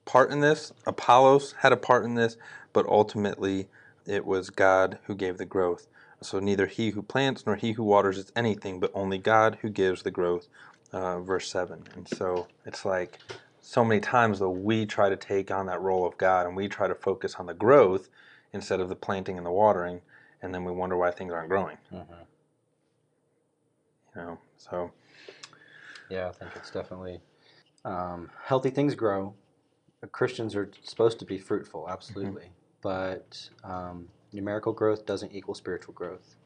part 0.07 0.31
in 0.31 0.41
this. 0.41 0.73
Apollos 0.87 1.55
had 1.59 1.71
a 1.71 1.77
part 1.77 2.07
in 2.07 2.15
this, 2.15 2.39
but 2.73 2.87
ultimately 2.87 3.69
it 4.07 4.25
was 4.25 4.49
God 4.49 4.99
who 5.05 5.15
gave 5.15 5.37
the 5.37 5.45
growth. 5.45 5.87
So 6.23 6.39
neither 6.39 6.67
he 6.67 6.91
who 6.91 7.03
plants 7.03 7.45
nor 7.45 7.57
he 7.57 7.73
who 7.73 7.85
waters 7.85 8.17
is 8.17 8.33
anything, 8.35 8.81
but 8.81 8.91
only 8.95 9.19
God 9.19 9.59
who 9.61 9.69
gives 9.69 10.03
the 10.03 10.11
growth. 10.11 10.49
Uh, 10.93 11.21
verse 11.21 11.51
seven. 11.51 11.83
And 11.95 12.09
so 12.09 12.47
it's 12.65 12.87
like 12.87 13.19
so 13.61 13.85
many 13.85 14.01
times 14.01 14.39
though 14.39 14.49
we 14.49 14.87
try 14.87 15.11
to 15.11 15.17
take 15.17 15.51
on 15.51 15.67
that 15.67 15.83
role 15.83 16.07
of 16.07 16.17
God 16.17 16.47
and 16.47 16.57
we 16.57 16.69
try 16.69 16.89
to 16.89 16.95
focus 16.95 17.35
on 17.35 17.45
the 17.47 17.55
growth 17.55 18.09
instead 18.57 18.81
of 18.81 18.89
the 18.89 18.97
planting 18.97 19.37
and 19.37 19.47
the 19.47 19.53
watering, 19.53 20.01
and 20.43 20.53
then 20.53 20.65
we 20.65 20.73
wonder 20.73 20.97
why 20.97 21.11
things 21.13 21.33
aren't 21.33 21.49
growing. 21.49 21.79
You 24.17 24.23
know, 24.23 24.39
so 24.57 24.91
Yeah, 26.09 26.29
I 26.29 26.33
think 26.33 26.53
it's 26.57 26.71
definitely 26.71 27.21
um, 27.85 28.31
healthy 28.45 28.71
things 28.71 28.95
grow. 28.95 29.35
Christians 30.13 30.55
are 30.55 30.71
supposed 30.83 31.19
to 31.19 31.25
be 31.25 31.39
fruitful, 31.39 31.89
absolutely, 31.89 32.51
but 32.83 33.49
um, 33.65 34.09
numerical 34.33 34.73
growth 34.73 35.05
doesn't 35.05 35.33
equal 35.33 35.55
spiritual 35.55 35.95
growth. 35.95 36.37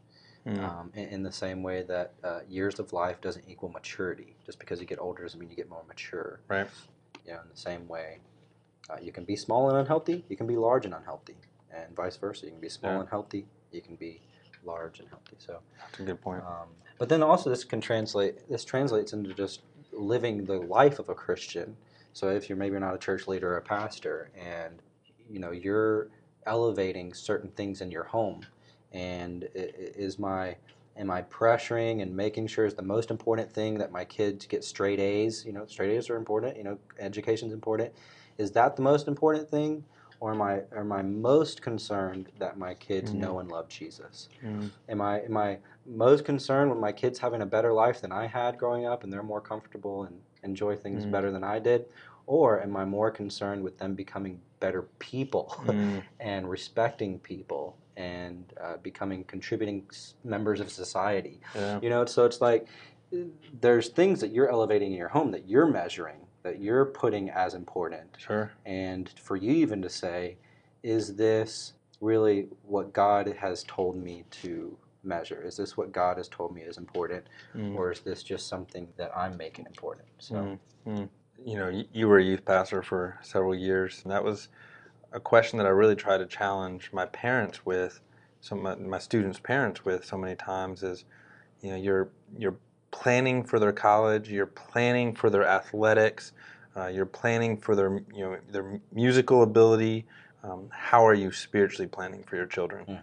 mm, 0.47 0.59
Um, 0.59 0.91
in, 0.95 1.09
in 1.09 1.23
the 1.23 1.33
same 1.33 1.63
way 1.63 1.83
that 1.83 2.15
uh, 2.25 2.41
years 2.49 2.79
of 2.81 2.93
life 2.93 3.21
doesn't 3.21 3.45
equal 3.49 3.69
maturity. 3.69 4.35
Just 4.47 4.59
because 4.59 4.81
you 4.81 4.87
get 4.87 4.99
older 4.99 5.23
doesn't 5.23 5.39
mean 5.39 5.51
you 5.51 5.57
get 5.57 5.69
more 5.69 5.85
mature. 5.87 6.41
right. 6.49 6.69
You 7.27 7.35
know, 7.35 7.41
in 7.43 7.49
the 7.51 7.57
same 7.61 7.87
way, 7.87 8.19
uh, 8.89 8.97
you 9.01 9.13
can 9.13 9.25
be 9.25 9.37
small 9.37 9.69
and 9.69 9.79
unhealthy. 9.79 10.25
You 10.29 10.37
can 10.37 10.47
be 10.47 10.57
large 10.57 10.85
and 10.87 10.95
unhealthy, 10.95 11.37
and 11.75 11.95
vice 11.95 12.17
versa. 12.17 12.47
You 12.47 12.53
can 12.53 12.61
be 12.61 12.69
small 12.69 12.93
Yeah. 12.93 13.01
and 13.01 13.09
healthy. 13.09 13.47
You 13.73 13.81
can 13.81 13.97
be 13.97 14.21
large 14.65 15.01
and 15.01 15.09
healthy. 15.09 15.37
So. 15.39 15.61
That's 15.79 16.01
a 16.01 16.03
good 16.03 16.21
point. 16.21 16.43
Um, 16.43 16.69
but 16.99 17.09
then 17.09 17.23
also 17.23 17.49
this 17.51 17.65
can 17.65 17.81
translate. 17.81 18.49
This 18.49 18.65
translates 18.65 19.13
into 19.13 19.33
just 19.35 19.63
living 19.93 20.45
the 20.45 20.59
life 20.59 20.99
of 20.99 21.09
a 21.09 21.15
Christian. 21.15 21.77
So 22.13 22.29
if 22.29 22.49
you're 22.49 22.59
maybe 22.59 22.79
not 22.79 22.95
a 22.95 22.99
church 22.99 23.27
leader 23.29 23.55
or 23.55 23.57
a 23.57 23.63
pastor, 23.63 24.31
and 24.37 24.83
you 25.29 25.39
know 25.39 25.53
you're 25.53 26.09
elevating 26.47 27.15
certain 27.15 27.51
things 27.51 27.81
in 27.81 27.91
your 27.91 28.05
home, 28.05 28.45
and 28.93 29.49
is 29.55 30.19
my 30.19 30.57
am 30.97 31.11
I 31.11 31.23
pressuring 31.23 32.03
and 32.03 32.15
making 32.15 32.49
sure 32.49 32.67
is 32.67 32.75
the 32.75 32.83
most 32.83 33.11
important 33.11 33.51
thing 33.51 33.79
that 33.79 33.93
my 33.93 34.05
kids 34.05 34.47
get 34.47 34.65
straight 34.65 35.01
A's? 35.01 35.45
You 35.47 35.53
know, 35.53 35.65
straight 35.67 35.97
A's 35.97 36.11
are 36.11 36.17
important. 36.17 36.57
You 36.57 36.65
know, 36.65 36.79
education's 36.99 37.53
important. 37.53 37.93
Is 38.39 38.51
that 38.53 38.77
the 38.77 38.83
most 38.83 39.09
important 39.09 39.49
thing, 39.49 39.85
or 40.21 40.33
am 40.33 40.43
I 40.43 40.63
am 40.77 40.93
I 40.93 41.03
most 41.03 41.63
concerned 41.63 42.31
that 42.39 42.59
my 42.59 42.75
kids 42.75 43.13
Mhm. 43.13 43.19
know 43.21 43.39
and 43.41 43.51
love 43.51 43.69
Jesus? 43.69 44.29
Mm, 44.45 44.71
Am 44.89 45.01
I 45.01 45.21
am 45.23 45.37
I 45.37 45.59
most 45.87 46.25
concerned 46.25 46.71
when 46.71 46.79
my 46.81 46.93
kids 46.93 47.19
having 47.19 47.43
a 47.43 47.47
better 47.47 47.73
life 47.73 48.01
than 48.01 48.13
I 48.13 48.27
had 48.27 48.59
growing 48.59 48.87
up 48.87 49.03
and 49.05 49.13
they're 49.13 49.23
more 49.23 49.41
comfortable 49.41 50.05
and 50.05 50.21
enjoy 50.43 50.77
things 50.77 51.05
Mhm. 51.05 51.11
better 51.11 51.31
than 51.31 51.45
I 51.45 51.59
did? 51.59 51.87
or 52.27 52.63
am 52.63 52.77
I 52.77 52.85
more 52.85 53.11
concerned 53.11 53.65
with 53.65 53.77
them 53.79 53.95
becoming 53.97 54.41
better 54.61 54.83
people 55.01 55.53
Mm, 55.65 56.03
and 56.21 56.49
respecting 56.49 57.19
people 57.19 57.77
and 57.97 58.53
uh, 58.61 58.77
becoming 58.77 59.25
contributing 59.25 59.85
s- 59.91 60.15
members 60.23 60.61
of 60.61 60.71
society? 60.71 61.41
yeah. 61.57 61.81
You 61.83 61.91
know, 61.91 62.05
so 62.05 62.27
it's 62.27 62.41
like 62.41 62.69
uh, 63.13 63.17
there's 63.61 63.89
things 63.89 64.21
that 64.21 64.31
you're 64.31 64.49
elevating 64.49 64.93
in 64.93 64.99
your 64.99 65.09
home 65.09 65.33
that 65.33 65.49
you're 65.49 65.67
measuring, 65.67 66.21
that 66.43 66.61
you're 66.61 66.87
putting 66.87 67.31
as 67.31 67.55
important. 67.55 68.17
Sure. 68.19 68.51
And 68.65 69.11
for 69.21 69.37
you 69.37 69.53
even 69.53 69.83
to 69.83 69.89
say, 69.89 70.37
is 70.83 71.17
this 71.17 71.75
really 72.01 72.49
what 72.63 72.93
God 72.93 73.27
has 73.39 73.65
told 73.65 73.97
me 73.97 74.25
to 74.43 74.77
measure? 75.03 75.43
Is 75.43 75.57
this 75.57 75.77
what 75.77 75.93
God 75.93 76.17
has 76.17 76.29
told 76.29 76.55
me 76.55 76.63
is 76.63 76.79
important? 76.79 77.27
Mm. 77.55 77.75
Or 77.75 77.93
is 77.93 78.01
this 78.01 78.23
just 78.23 78.49
something 78.49 78.89
that 78.97 79.17
I'm 79.17 79.37
making 79.37 79.67
important? 79.67 80.09
So, 80.19 80.35
Mm, 80.35 80.59
mm. 80.87 81.09
You 81.43 81.57
know, 81.57 81.85
you, 81.93 82.07
were 82.07 82.19
a 82.19 82.25
youth 82.25 82.45
pastor 82.45 82.83
for 82.83 83.19
several 83.23 83.55
years, 83.55 84.03
and 84.03 84.13
that 84.13 84.23
was 84.23 84.49
a 85.13 85.21
question 85.21 85.59
that 85.59 85.67
I 85.67 85.71
really 85.71 85.97
try 85.97 86.19
to 86.19 86.27
challenge 86.27 86.91
my 86.93 87.07
parents 87.07 87.65
with, 87.65 88.01
some 88.43 88.63
my, 88.63 88.75
my 88.75 88.99
students' 88.99 89.39
parents 89.39 89.83
with 89.83 90.05
so 90.05 90.19
many 90.19 90.37
times 90.37 90.83
is, 90.83 91.07
you 91.63 91.71
know, 91.71 91.77
you're 91.77 92.11
you're 92.39 92.57
planning 92.91 93.45
for 93.45 93.59
their 93.59 93.73
college, 93.73 94.29
you're 94.31 94.47
planning 94.47 95.15
for 95.15 95.31
their 95.31 95.45
athletics, 95.47 96.33
uh, 96.77 96.87
you're 96.87 97.07
planning 97.07 97.57
for 97.57 97.75
their 97.75 98.03
you 98.15 98.25
know 98.25 98.37
their 98.51 98.81
musical 98.93 99.43
ability. 99.43 100.07
Um, 100.43 100.69
how 100.71 101.07
are 101.07 101.15
you 101.15 101.33
spiritually 101.33 101.87
planning 101.89 102.23
for 102.23 102.37
your 102.37 102.47
children? 102.47 102.87
Mhm. 102.87 103.03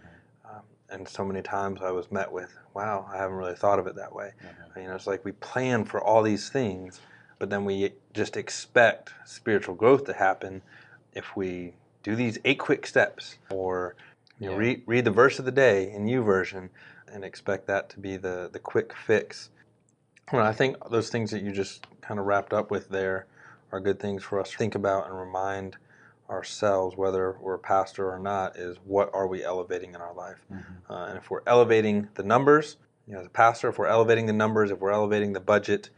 Um, 0.50 0.62
and 0.90 1.08
so 1.08 1.24
many 1.24 1.42
times 1.42 1.80
I 1.82 1.90
was 1.90 2.10
met 2.10 2.32
with, 2.32 2.56
"Wow, 2.74 3.08
I 3.12 3.16
haven't 3.16 3.36
really 3.36 3.54
thought 3.54 3.78
of 3.78 3.86
it 3.86 3.94
that 3.96 4.14
way." 4.14 4.32
Mhm. 4.42 4.82
You 4.82 4.88
know, 4.88 4.94
it's 4.94 5.06
like 5.06 5.24
we 5.24 5.32
plan 5.32 5.84
for 5.84 6.00
all 6.00 6.22
these 6.22 6.48
things, 6.48 7.00
but 7.38 7.50
then 7.50 7.64
we 7.64 7.92
just 8.12 8.36
expect 8.36 9.12
spiritual 9.24 9.74
growth 9.74 10.04
to 10.04 10.12
happen 10.14 10.62
if 11.14 11.36
we 11.36 11.74
do 12.02 12.14
these 12.16 12.38
eight 12.44 12.58
quick 12.58 12.86
steps 12.86 13.38
or 13.50 13.94
you 14.40 14.46
know, 14.46 14.52
Yeah. 14.52 14.58
read, 14.58 14.82
read 14.86 15.04
the 15.04 15.10
verse 15.10 15.38
of 15.40 15.44
the 15.44 15.52
day 15.52 15.90
in 15.90 16.06
YouVersion 16.06 16.70
and 17.12 17.24
expect 17.24 17.66
that 17.66 17.88
to 17.90 18.00
be 18.00 18.16
the, 18.16 18.48
the 18.52 18.58
quick 18.60 18.92
fix. 18.94 19.50
Well, 20.32 20.44
I 20.44 20.52
think 20.52 20.76
those 20.90 21.08
things 21.10 21.30
that 21.30 21.42
you 21.42 21.52
just 21.52 21.86
kind 22.00 22.20
of 22.20 22.26
wrapped 22.26 22.52
up 22.52 22.70
with 22.70 22.88
there 22.88 23.26
are 23.72 23.80
good 23.80 24.00
things 24.00 24.22
for 24.22 24.40
us 24.40 24.50
to 24.50 24.56
think 24.56 24.74
about 24.74 25.06
and 25.08 25.18
remind 25.18 25.76
ourselves, 26.28 26.96
whether 26.96 27.36
we're 27.40 27.54
a 27.54 27.58
pastor 27.58 28.10
or 28.10 28.18
not, 28.18 28.56
is 28.56 28.76
what 28.84 29.10
are 29.14 29.26
we 29.26 29.42
elevating 29.42 29.94
in 29.94 30.00
our 30.00 30.12
life? 30.14 30.44
Mhm. 30.52 30.64
Uh, 30.90 31.04
and 31.08 31.18
if 31.18 31.30
we're 31.30 31.42
elevating 31.46 32.08
the 32.14 32.22
numbers, 32.22 32.76
you 33.06 33.14
know, 33.14 33.20
as 33.20 33.26
a 33.26 33.30
pastor, 33.30 33.68
if 33.68 33.78
we're 33.78 33.86
elevating 33.86 34.26
the 34.26 34.32
numbers, 34.34 34.70
if 34.70 34.78
we're 34.78 34.90
elevating 34.90 35.32
the 35.32 35.40
budget, 35.40 35.88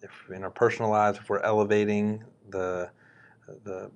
if 0.00 0.30
in 0.30 0.42
our 0.42 0.50
personal 0.50 0.90
lives, 0.90 1.18
if 1.18 1.28
we're 1.28 1.40
elevating 1.40 2.24
the 2.48 2.90
the 3.64 3.90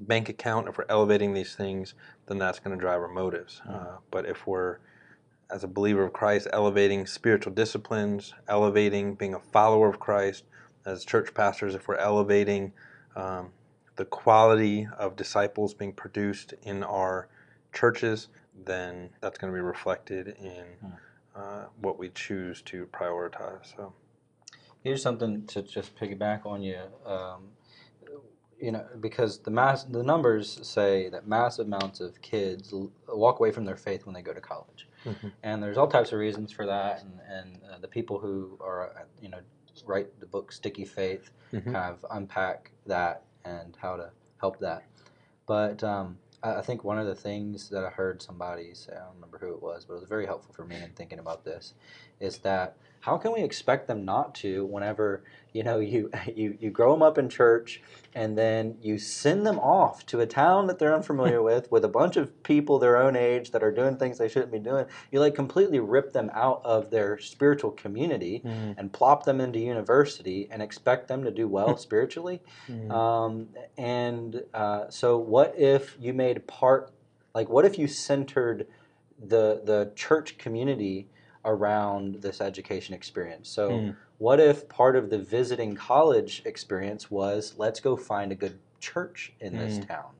bank 0.00 0.30
account, 0.30 0.68
if 0.68 0.78
we're 0.78 0.86
elevating 0.88 1.34
these 1.34 1.54
things, 1.54 1.92
then 2.26 2.38
that's 2.38 2.58
going 2.58 2.74
to 2.74 2.80
drive 2.80 3.02
our 3.02 3.08
motives. 3.08 3.60
Uh, 3.68 3.96
but 4.10 4.24
if 4.24 4.46
we're 4.46 4.78
as 5.50 5.64
a 5.64 5.68
believer 5.68 6.04
of 6.04 6.12
Christ, 6.12 6.46
elevating 6.52 7.06
spiritual 7.06 7.52
disciplines, 7.52 8.34
elevating 8.48 9.14
being 9.14 9.34
a 9.34 9.40
follower 9.40 9.88
of 9.88 9.98
Christ, 9.98 10.44
as 10.84 11.04
church 11.04 11.34
pastors, 11.34 11.74
if 11.74 11.88
we're 11.88 11.96
elevating 11.96 12.72
um, 13.16 13.50
the 13.96 14.04
quality 14.04 14.88
of 14.98 15.16
disciples 15.16 15.74
being 15.74 15.92
produced 15.92 16.54
in 16.62 16.82
our 16.82 17.28
churches, 17.72 18.28
then 18.64 19.10
that's 19.20 19.38
going 19.38 19.52
to 19.52 19.56
be 19.56 19.62
reflected 19.62 20.36
in 20.40 20.64
uh, 21.34 21.64
what 21.80 21.98
we 21.98 22.08
choose 22.10 22.62
to 22.62 22.86
prioritize. 22.86 23.76
So, 23.76 23.92
Here's 24.82 25.02
something 25.02 25.44
to 25.46 25.62
just 25.62 25.96
piggyback 25.96 26.46
on 26.46 26.62
you. 26.62 26.78
Um, 27.04 27.48
you 28.60 28.72
know, 28.72 28.84
because 29.00 29.38
the 29.38 29.50
mass, 29.50 29.84
the 29.84 30.02
numbers 30.02 30.58
say 30.66 31.08
that 31.10 31.26
massive 31.26 31.66
amounts 31.66 32.00
of 32.00 32.20
kids 32.22 32.72
l- 32.72 32.90
walk 33.08 33.38
away 33.38 33.52
from 33.52 33.64
their 33.64 33.76
faith 33.76 34.04
when 34.06 34.14
they 34.14 34.22
go 34.22 34.32
to 34.34 34.40
college, 34.40 34.88
Mhm. 35.04 35.32
and 35.42 35.62
there's 35.62 35.76
all 35.78 35.86
types 35.88 36.12
of 36.12 36.18
reasons 36.18 36.52
for 36.52 36.66
that. 36.66 37.02
And, 37.02 37.20
and 37.30 37.60
uh, 37.72 37.78
the 37.78 37.88
people 37.88 38.18
who 38.18 38.58
are, 38.60 38.90
uh, 38.90 39.02
you 39.22 39.28
know, 39.28 39.38
write 39.86 40.18
the 40.20 40.26
book 40.26 40.50
Sticky 40.52 40.84
Faith 40.84 41.30
Mhm. 41.52 41.72
kind 41.72 41.94
of 41.94 42.04
unpack 42.10 42.72
that 42.86 43.22
and 43.44 43.76
how 43.76 43.96
to 43.96 44.10
help 44.40 44.58
that. 44.58 44.82
But 45.46 45.82
um, 45.84 46.18
I, 46.42 46.56
I 46.56 46.62
think 46.62 46.84
one 46.84 46.98
of 46.98 47.06
the 47.06 47.14
things 47.14 47.68
that 47.70 47.84
I 47.84 47.90
heard 47.90 48.20
somebody 48.20 48.74
say, 48.74 48.92
I 48.92 49.04
don't 49.04 49.14
remember 49.14 49.38
who 49.38 49.54
it 49.54 49.62
was, 49.62 49.84
but 49.84 49.94
it 49.94 50.00
was 50.00 50.08
very 50.08 50.26
helpful 50.26 50.52
for 50.52 50.64
me 50.64 50.76
in 50.76 50.90
thinking 50.90 51.18
about 51.20 51.44
this, 51.44 51.74
is 52.20 52.38
that 52.38 52.76
how 53.00 53.16
can 53.16 53.32
we 53.32 53.42
expect 53.42 53.86
them 53.86 54.04
not 54.04 54.34
to 54.34 54.64
whenever 54.66 55.22
you 55.52 55.62
know 55.62 55.78
you 55.78 56.10
you, 56.34 56.56
you 56.60 56.70
grow 56.70 56.92
them 56.92 57.02
up 57.02 57.18
in 57.18 57.28
church 57.28 57.80
and 58.14 58.36
then 58.36 58.76
you 58.80 58.98
send 58.98 59.46
them 59.46 59.58
off 59.58 60.04
to 60.06 60.20
a 60.20 60.26
town 60.26 60.66
that 60.66 60.78
they're 60.78 60.94
unfamiliar 60.94 61.42
with 61.42 61.70
with 61.70 61.84
a 61.84 61.88
bunch 61.88 62.16
of 62.16 62.42
people 62.42 62.78
their 62.78 62.96
own 62.96 63.16
age 63.16 63.50
that 63.52 63.62
are 63.62 63.70
doing 63.72 63.96
things 63.96 64.18
they 64.18 64.28
shouldn't 64.28 64.52
be 64.52 64.58
doing 64.58 64.86
you 65.10 65.20
like 65.20 65.34
completely 65.34 65.78
rip 65.78 66.12
them 66.12 66.30
out 66.34 66.60
of 66.64 66.90
their 66.90 67.18
spiritual 67.18 67.70
community 67.70 68.42
Mhm. 68.44 68.74
and 68.78 68.92
plop 68.92 69.24
them 69.24 69.40
into 69.40 69.58
university 69.58 70.48
and 70.50 70.62
expect 70.62 71.08
them 71.08 71.24
to 71.24 71.30
do 71.30 71.48
well 71.48 71.76
spiritually 71.86 72.40
Mhm. 72.68 72.90
um, 72.90 73.48
and 73.76 74.42
uh, 74.54 74.88
so, 74.90 75.18
what 75.18 75.54
if 75.58 75.96
you 76.00 76.12
made 76.12 76.46
part, 76.46 76.90
like, 77.34 77.48
what 77.48 77.64
if 77.64 77.78
you 77.78 77.86
centered 77.86 78.66
the 79.18 79.60
the 79.64 79.92
church 79.94 80.38
community 80.38 81.08
around 81.48 82.16
this 82.16 82.40
education 82.40 82.94
experience? 82.94 83.48
So, 83.48 83.70
Mm. 83.70 83.96
what 84.18 84.40
if 84.40 84.68
part 84.68 84.96
of 84.96 85.10
the 85.10 85.18
visiting 85.18 85.74
college 85.76 86.42
experience 86.44 87.10
was 87.10 87.54
let's 87.56 87.80
go 87.80 87.96
find 87.96 88.32
a 88.32 88.34
good 88.34 88.58
church 88.80 89.32
in 89.40 89.56
this 89.56 89.78
Mm. 89.78 89.88
town, 89.88 90.10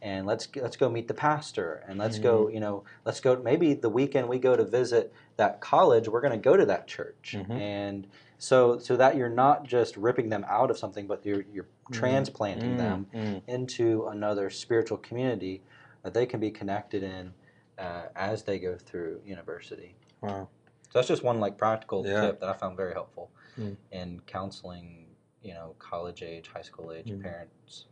and 0.00 0.26
let's 0.26 0.48
let's 0.56 0.76
go 0.76 0.88
meet 0.88 1.08
the 1.08 1.14
pastor, 1.14 1.84
and 1.86 1.98
let's 1.98 2.18
go, 2.18 2.48
you 2.48 2.60
know, 2.60 2.84
let's 3.04 3.20
go. 3.20 3.36
Maybe 3.36 3.74
the 3.74 3.88
weekend 3.90 4.28
we 4.28 4.38
go 4.38 4.56
to 4.56 4.64
visit 4.64 5.12
that 5.36 5.60
college, 5.60 6.08
we're 6.08 6.20
going 6.20 6.32
to 6.40 6.50
go 6.50 6.56
to 6.56 6.66
that 6.66 6.86
church, 6.88 7.36
Mhm. 7.38 7.60
and 7.60 8.06
so 8.38 8.78
so 8.78 8.96
that 8.96 9.16
you're 9.16 9.28
not 9.28 9.64
just 9.64 9.96
ripping 9.96 10.28
them 10.28 10.44
out 10.48 10.70
of 10.70 10.78
something, 10.78 11.06
but 11.06 11.24
you're 11.24 11.44
you're 11.52 11.68
transplanting 11.92 12.74
Mm. 12.74 12.78
them 12.78 13.06
Mm. 13.14 13.42
into 13.46 14.06
another 14.08 14.50
spiritual 14.50 14.98
community 14.98 15.62
that 16.02 16.14
they 16.14 16.26
can 16.26 16.40
be 16.40 16.50
connected 16.50 17.02
in 17.02 17.34
uh, 17.78 18.06
as 18.16 18.42
they 18.44 18.58
go 18.58 18.76
through 18.76 19.20
university. 19.24 19.94
Wow. 20.20 20.48
So 20.92 20.98
that's 20.98 21.08
just 21.08 21.22
one 21.24 21.40
like 21.40 21.56
practical 21.56 22.04
Yeah. 22.04 22.20
tip 22.20 22.40
that 22.40 22.50
I 22.50 22.52
found 22.52 22.76
very 22.76 22.92
helpful 22.92 23.30
Mm. 23.56 23.78
in 23.92 24.20
counseling, 24.26 25.16
you 25.40 25.54
know, 25.54 25.74
college 25.78 26.22
age, 26.22 26.48
high 26.48 26.60
school 26.60 26.92
age 26.92 27.06
Mm. 27.10 27.22
parents. 27.22 27.86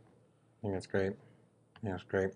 I 0.59 0.61
think 0.61 0.73
that's 0.75 0.85
great. 0.85 1.13
Yeah, 1.81 1.93
that's 1.93 2.03
great. 2.03 2.31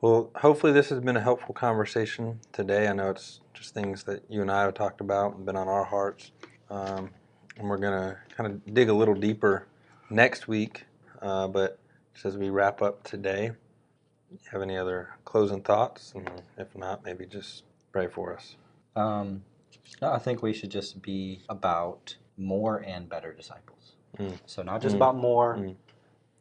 Well, 0.00 0.30
hopefully 0.36 0.72
this 0.72 0.88
has 0.90 1.00
been 1.00 1.16
a 1.16 1.20
helpful 1.20 1.52
conversation 1.52 2.38
today. 2.52 2.86
I 2.86 2.92
know 2.92 3.10
it's 3.10 3.40
just 3.52 3.74
things 3.74 4.04
that 4.04 4.22
you 4.30 4.40
and 4.40 4.52
I 4.52 4.62
have 4.62 4.74
talked 4.74 5.00
about 5.00 5.34
and 5.34 5.44
been 5.44 5.56
on 5.56 5.66
our 5.66 5.84
hearts. 5.84 6.30
Um, 6.70 7.10
and 7.56 7.68
we're 7.68 7.76
going 7.76 8.00
to 8.00 8.18
kind 8.32 8.52
of 8.52 8.72
dig 8.72 8.88
a 8.88 8.94
little 8.94 9.16
deeper 9.16 9.66
next 10.10 10.46
week. 10.46 10.84
Uh, 11.20 11.48
but 11.48 11.80
just 12.14 12.24
as 12.24 12.36
we 12.38 12.50
wrap 12.50 12.82
up 12.82 13.02
today, 13.02 13.50
you 14.30 14.38
have 14.52 14.62
any 14.62 14.76
other 14.76 15.16
closing 15.24 15.60
thoughts? 15.60 16.12
And 16.14 16.30
if 16.56 16.76
not, 16.76 17.04
maybe 17.04 17.26
just 17.26 17.64
pray 17.90 18.06
for 18.06 18.32
us. 18.32 18.54
Um, 18.96 19.44
no, 20.02 20.12
I 20.12 20.18
think 20.18 20.42
we 20.42 20.52
should 20.52 20.70
just 20.70 21.02
be 21.02 21.40
about 21.48 22.16
more 22.36 22.78
and 22.78 23.08
better 23.08 23.32
disciples. 23.32 23.96
Mm. 24.18 24.38
So 24.46 24.62
not 24.62 24.80
just 24.82 24.94
Mm. 24.94 24.98
about 24.98 25.16
more, 25.16 25.56
Mm. 25.56 25.76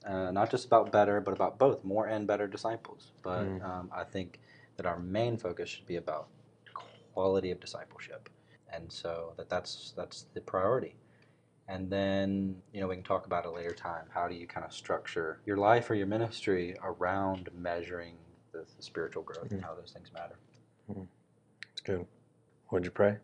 uh, 0.06 0.32
not 0.32 0.50
just 0.50 0.66
about 0.66 0.92
better, 0.92 1.22
but 1.22 1.34
about 1.34 1.58
both 1.58 1.84
more 1.84 2.08
and 2.08 2.26
better 2.26 2.48
disciples. 2.48 3.12
But 3.22 3.46
Mm. 3.46 3.64
um, 3.64 3.90
I 3.94 4.04
think 4.04 4.40
that 4.78 4.86
our 4.86 5.00
main 5.00 5.38
focus 5.38 5.70
should 5.70 5.86
be 5.86 5.98
about 5.98 6.30
quality 7.14 7.52
of 7.52 7.60
discipleship, 7.60 8.30
and 8.72 8.92
so 8.92 9.34
that 9.38 9.50
that's 9.50 9.92
that's 9.92 10.24
the 10.34 10.42
priority. 10.42 10.96
And 11.68 11.92
then 11.92 12.62
you 12.72 12.80
know 12.82 12.88
we 12.88 12.96
can 12.96 13.04
talk 13.04 13.26
about 13.26 13.46
it 13.46 13.50
later 13.50 13.74
time. 13.74 14.08
How 14.10 14.28
do 14.28 14.36
you 14.36 14.48
kind 14.48 14.66
of 14.66 14.74
structure 14.74 15.42
your 15.46 15.58
life 15.58 15.90
or 15.90 15.96
your 15.96 16.08
ministry 16.08 16.76
around 16.82 17.50
measuring 17.54 18.18
the, 18.52 18.66
the 18.78 18.82
spiritual 18.82 19.24
growth 19.24 19.52
and 19.52 19.62
Mm. 19.62 19.66
how 19.66 19.76
those 19.76 19.92
things 19.92 20.12
matter? 20.14 20.38
It's 21.72 21.82
good. 21.82 22.08
Would 22.72 22.86
you 22.86 22.92
pray? 22.92 23.18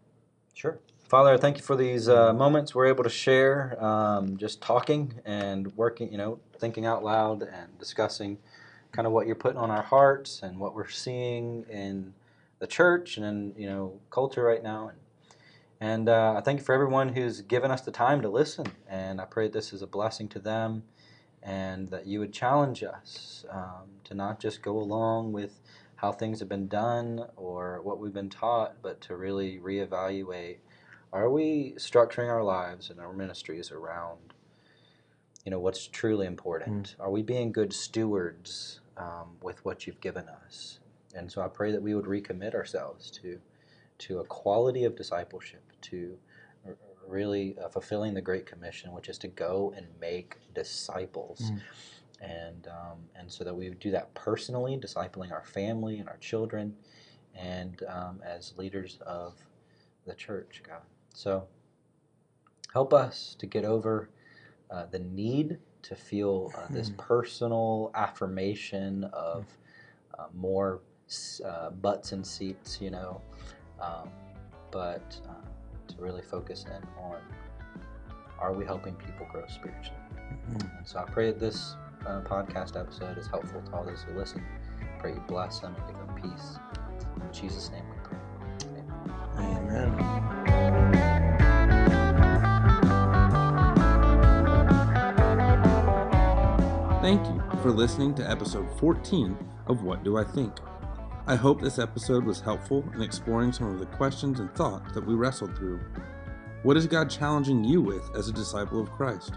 Sure. 0.56 0.80
Father, 1.08 1.30
I 1.30 1.38
thank 1.38 1.58
you 1.58 1.64
for 1.64 1.76
these 1.76 2.10
uh, 2.10 2.34
moments 2.34 2.74
we're 2.74 2.88
able 2.88 3.04
to 3.04 3.12
share, 3.12 3.78
um, 3.84 4.38
just 4.38 4.60
talking 4.60 5.14
and 5.24 5.68
working, 5.78 6.12
you 6.12 6.18
know, 6.18 6.40
thinking 6.58 6.88
out 6.88 7.04
loud 7.04 7.44
and 7.44 7.78
discussing 7.78 8.40
kind 8.92 9.06
of 9.06 9.14
what 9.14 9.28
you're 9.28 9.36
putting 9.36 9.60
on 9.60 9.70
our 9.70 9.84
hearts 9.84 10.42
and 10.42 10.58
what 10.58 10.74
we're 10.74 10.90
seeing 10.90 11.64
in 11.70 12.16
the 12.58 12.66
church 12.66 13.18
and 13.18 13.26
in, 13.26 13.54
you 13.56 13.68
know, 13.68 14.00
culture 14.10 14.42
right 14.42 14.64
now. 14.64 14.90
And, 14.90 14.98
and 15.80 16.10
uh, 16.10 16.34
I 16.38 16.42
thank 16.42 16.60
you 16.60 16.66
for 16.66 16.74
everyone 16.74 17.10
who's 17.10 17.42
given 17.42 17.70
us 17.70 17.82
the 17.82 17.92
time 17.92 18.24
to 18.24 18.30
listen. 18.30 18.66
And 18.90 19.22
I 19.22 19.26
pray 19.26 19.48
this 19.48 19.74
is 19.74 19.84
a 19.84 19.88
blessing 19.88 20.28
to 20.30 20.40
them 20.40 20.84
and 21.44 21.90
that 21.90 22.08
you 22.08 22.20
would 22.20 22.34
challenge 22.34 22.84
us 22.84 23.46
um, 23.52 23.92
to 24.06 24.16
not 24.16 24.40
just 24.40 24.64
go 24.64 24.80
along 24.80 25.34
with 25.34 25.60
how 25.96 26.12
things 26.12 26.40
have 26.40 26.50
been 26.50 26.68
done 26.68 27.26
or 27.36 27.82
what 27.82 28.00
we've 28.00 28.14
been 28.14 28.30
taught, 28.30 28.76
but 28.82 29.02
to 29.02 29.16
really 29.16 29.60
reevaluate 29.60 30.58
are 31.14 31.30
we 31.30 31.74
structuring 31.78 32.30
our 32.30 32.44
lives 32.44 32.90
and 32.90 33.00
our 33.00 33.14
ministries 33.14 33.72
around 33.72 34.34
you 35.46 35.52
know 35.52 35.60
what's 35.60 35.88
truly 35.88 36.26
important. 36.26 36.96
Are 37.00 37.12
we 37.12 37.22
being 37.22 37.52
good 37.52 37.72
stewards 37.72 38.82
um, 38.98 39.38
with 39.42 39.64
what 39.64 39.86
you've 39.86 40.02
given 40.02 40.28
us? 40.28 40.80
And 41.16 41.32
so 41.32 41.42
I 41.42 41.48
pray 41.48 41.72
that 41.72 41.82
we 41.82 41.94
would 41.94 42.06
recommit 42.06 42.56
ourselves 42.56 43.12
to 43.12 43.40
to 43.98 44.20
a 44.20 44.26
quality 44.26 44.84
of 44.84 44.96
discipleship, 44.96 45.64
to 45.84 46.18
r- 46.66 46.76
really 47.08 47.56
uh, 47.64 47.70
fulfilling 47.70 48.14
the 48.14 48.22
Great 48.22 48.46
Commission, 48.46 48.92
which 48.92 49.08
is 49.08 49.18
to 49.20 49.28
go 49.30 49.74
and 49.78 49.86
make 50.02 50.36
disciples. 50.54 51.52
Mm. 51.54 51.62
And, 52.22 52.68
um, 52.68 53.00
and 53.16 53.32
so 53.32 53.44
that 53.44 53.54
we 53.54 53.70
would 53.70 53.80
do 53.80 53.92
that 53.92 54.14
personally, 54.14 54.78
discipling 54.78 55.32
our 55.32 55.44
family 55.44 56.00
and 56.00 56.08
our 56.10 56.18
children, 56.18 56.76
and 57.36 57.84
um, 57.90 58.22
as 58.26 58.54
leaders 58.58 59.00
of 59.06 59.34
the 60.06 60.16
church, 60.16 60.62
God. 60.68 60.82
So 61.14 61.48
help 62.74 62.94
us 62.94 63.36
to 63.40 63.46
get 63.46 63.66
over 63.66 64.10
uh, 64.72 64.86
the 64.88 65.00
need 65.00 65.60
to 65.84 65.96
feel 65.96 66.54
uh, 66.58 66.68
this 66.72 66.90
Hmm. 66.90 66.96
personal 66.98 67.92
affirmation 67.96 69.04
of 69.14 69.46
uh, 70.18 70.26
more 70.34 70.82
uh, 71.46 71.70
butts 71.70 72.12
and 72.12 72.26
seats, 72.26 72.80
you 72.82 72.90
know, 72.90 73.22
um, 73.80 74.10
but 74.72 75.20
uh, 75.30 75.46
to 75.88 75.96
really 76.02 76.24
focus 76.24 76.66
in 76.66 76.84
on 77.04 77.22
are 78.40 78.54
we 78.54 78.66
helping 78.66 78.96
people 78.96 79.28
grow 79.32 79.46
spiritually? 79.48 80.00
Mhm. 80.50 80.78
And 80.78 80.88
so 80.88 81.00
I 81.00 81.04
pray 81.04 81.28
that 81.28 81.40
this 81.40 81.76
uh, 82.06 82.22
podcast 82.22 82.80
episode 82.80 83.18
is 83.18 83.28
helpful 83.28 83.62
to 83.62 83.74
all 83.74 83.84
those 83.84 84.04
who 84.04 84.18
listen. 84.18 84.44
Pray 85.00 85.14
you 85.14 85.24
bless 85.28 85.60
them 85.60 85.76
and 85.76 85.86
give 85.88 85.98
them 85.98 86.16
peace. 86.22 86.58
In 87.16 87.34
Jesus' 87.34 87.72
name 87.72 87.84
we 87.90 87.98
pray. 88.04 88.18
Amen. 89.38 90.00
Amen. 90.00 91.26
Thank 97.02 97.26
you 97.28 97.42
for 97.62 97.70
listening 97.72 98.16
to 98.16 98.28
episode 98.28 98.68
14 98.80 99.38
of 99.68 99.84
What 99.84 100.04
Do 100.04 100.18
I 100.18 100.24
Think? 100.24 100.54
I 101.28 101.36
hope 101.36 101.62
this 101.62 101.80
episode 101.80 102.24
was 102.24 102.40
helpful 102.40 102.84
in 102.96 103.02
exploring 103.02 103.52
some 103.52 103.68
of 103.68 103.80
the 103.80 103.86
questions 103.86 104.40
and 104.40 104.54
thoughts 104.56 104.92
that 104.94 105.06
we 105.06 105.14
wrestled 105.14 105.56
through. 105.56 105.80
What 106.64 106.78
is 106.78 106.88
God 106.88 107.10
challenging 107.10 107.64
you 107.64 107.82
with 107.82 108.10
as 108.16 108.28
a 108.28 108.34
disciple 108.34 108.82
of 108.82 108.92
Christ? 108.92 109.34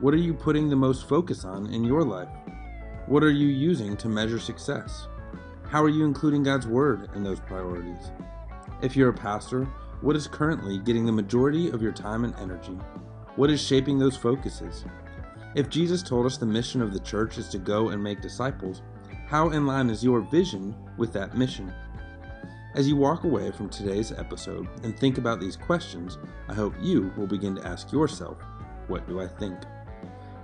What 0.00 0.12
are 0.12 0.18
you 0.18 0.34
putting 0.34 0.68
the 0.68 0.76
most 0.76 1.08
focus 1.08 1.44
on 1.44 1.72
in 1.72 1.84
your 1.84 2.02
life? 2.02 2.28
What 3.06 3.22
are 3.22 3.30
you 3.30 3.46
using 3.46 3.96
to 3.98 4.08
measure 4.08 4.40
success? 4.40 5.06
How 5.68 5.82
are 5.82 5.88
you 5.88 6.04
including 6.04 6.42
God's 6.42 6.66
Word 6.66 7.10
in 7.14 7.22
those 7.22 7.38
priorities? 7.38 8.10
If 8.82 8.96
you're 8.96 9.10
a 9.10 9.14
pastor, 9.14 9.66
what 10.00 10.16
is 10.16 10.26
currently 10.26 10.78
getting 10.78 11.06
the 11.06 11.12
majority 11.12 11.70
of 11.70 11.80
your 11.80 11.92
time 11.92 12.24
and 12.24 12.34
energy? 12.40 12.76
What 13.36 13.50
is 13.50 13.64
shaping 13.64 13.98
those 13.98 14.16
focuses? 14.16 14.84
If 15.54 15.68
Jesus 15.68 16.02
told 16.02 16.26
us 16.26 16.38
the 16.38 16.44
mission 16.44 16.82
of 16.82 16.92
the 16.92 16.98
church 16.98 17.38
is 17.38 17.48
to 17.50 17.58
go 17.58 17.90
and 17.90 18.02
make 18.02 18.20
disciples, 18.20 18.82
how 19.28 19.50
in 19.50 19.64
line 19.64 19.90
is 19.90 20.02
your 20.02 20.22
vision 20.22 20.74
with 20.98 21.12
that 21.12 21.38
mission? 21.38 21.72
As 22.74 22.88
you 22.88 22.96
walk 22.96 23.22
away 23.22 23.52
from 23.52 23.68
today's 23.68 24.10
episode 24.10 24.66
and 24.82 24.98
think 24.98 25.18
about 25.18 25.38
these 25.38 25.56
questions, 25.56 26.18
I 26.48 26.54
hope 26.54 26.74
you 26.80 27.12
will 27.16 27.28
begin 27.28 27.54
to 27.54 27.66
ask 27.66 27.92
yourself, 27.92 28.38
What 28.88 29.06
do 29.08 29.20
I 29.20 29.28
think? 29.28 29.56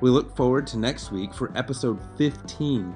We 0.00 0.10
look 0.10 0.34
forward 0.34 0.66
to 0.68 0.78
next 0.78 1.12
week 1.12 1.34
for 1.34 1.52
episode 1.56 2.00
15. 2.16 2.94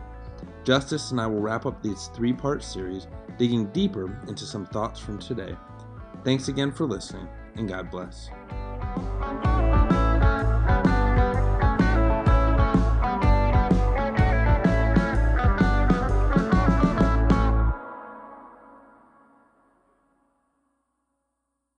Justice 0.64 1.11
and 1.11 1.21
I 1.21 1.27
will 1.27 1.40
wrap 1.40 1.67
up 1.67 1.83
this 1.83 2.09
three 2.09 2.33
part 2.33 2.62
series, 2.62 3.07
digging 3.38 3.67
deeper 3.67 4.19
into 4.27 4.47
some 4.47 4.67
thoughts 4.67 4.99
from 4.99 5.19
today. 5.19 5.55
Thanks 6.25 6.49
again 6.49 6.73
for 6.73 6.87
listening, 6.87 7.29
and 7.57 7.69
God 7.69 7.90
bless. 7.90 8.31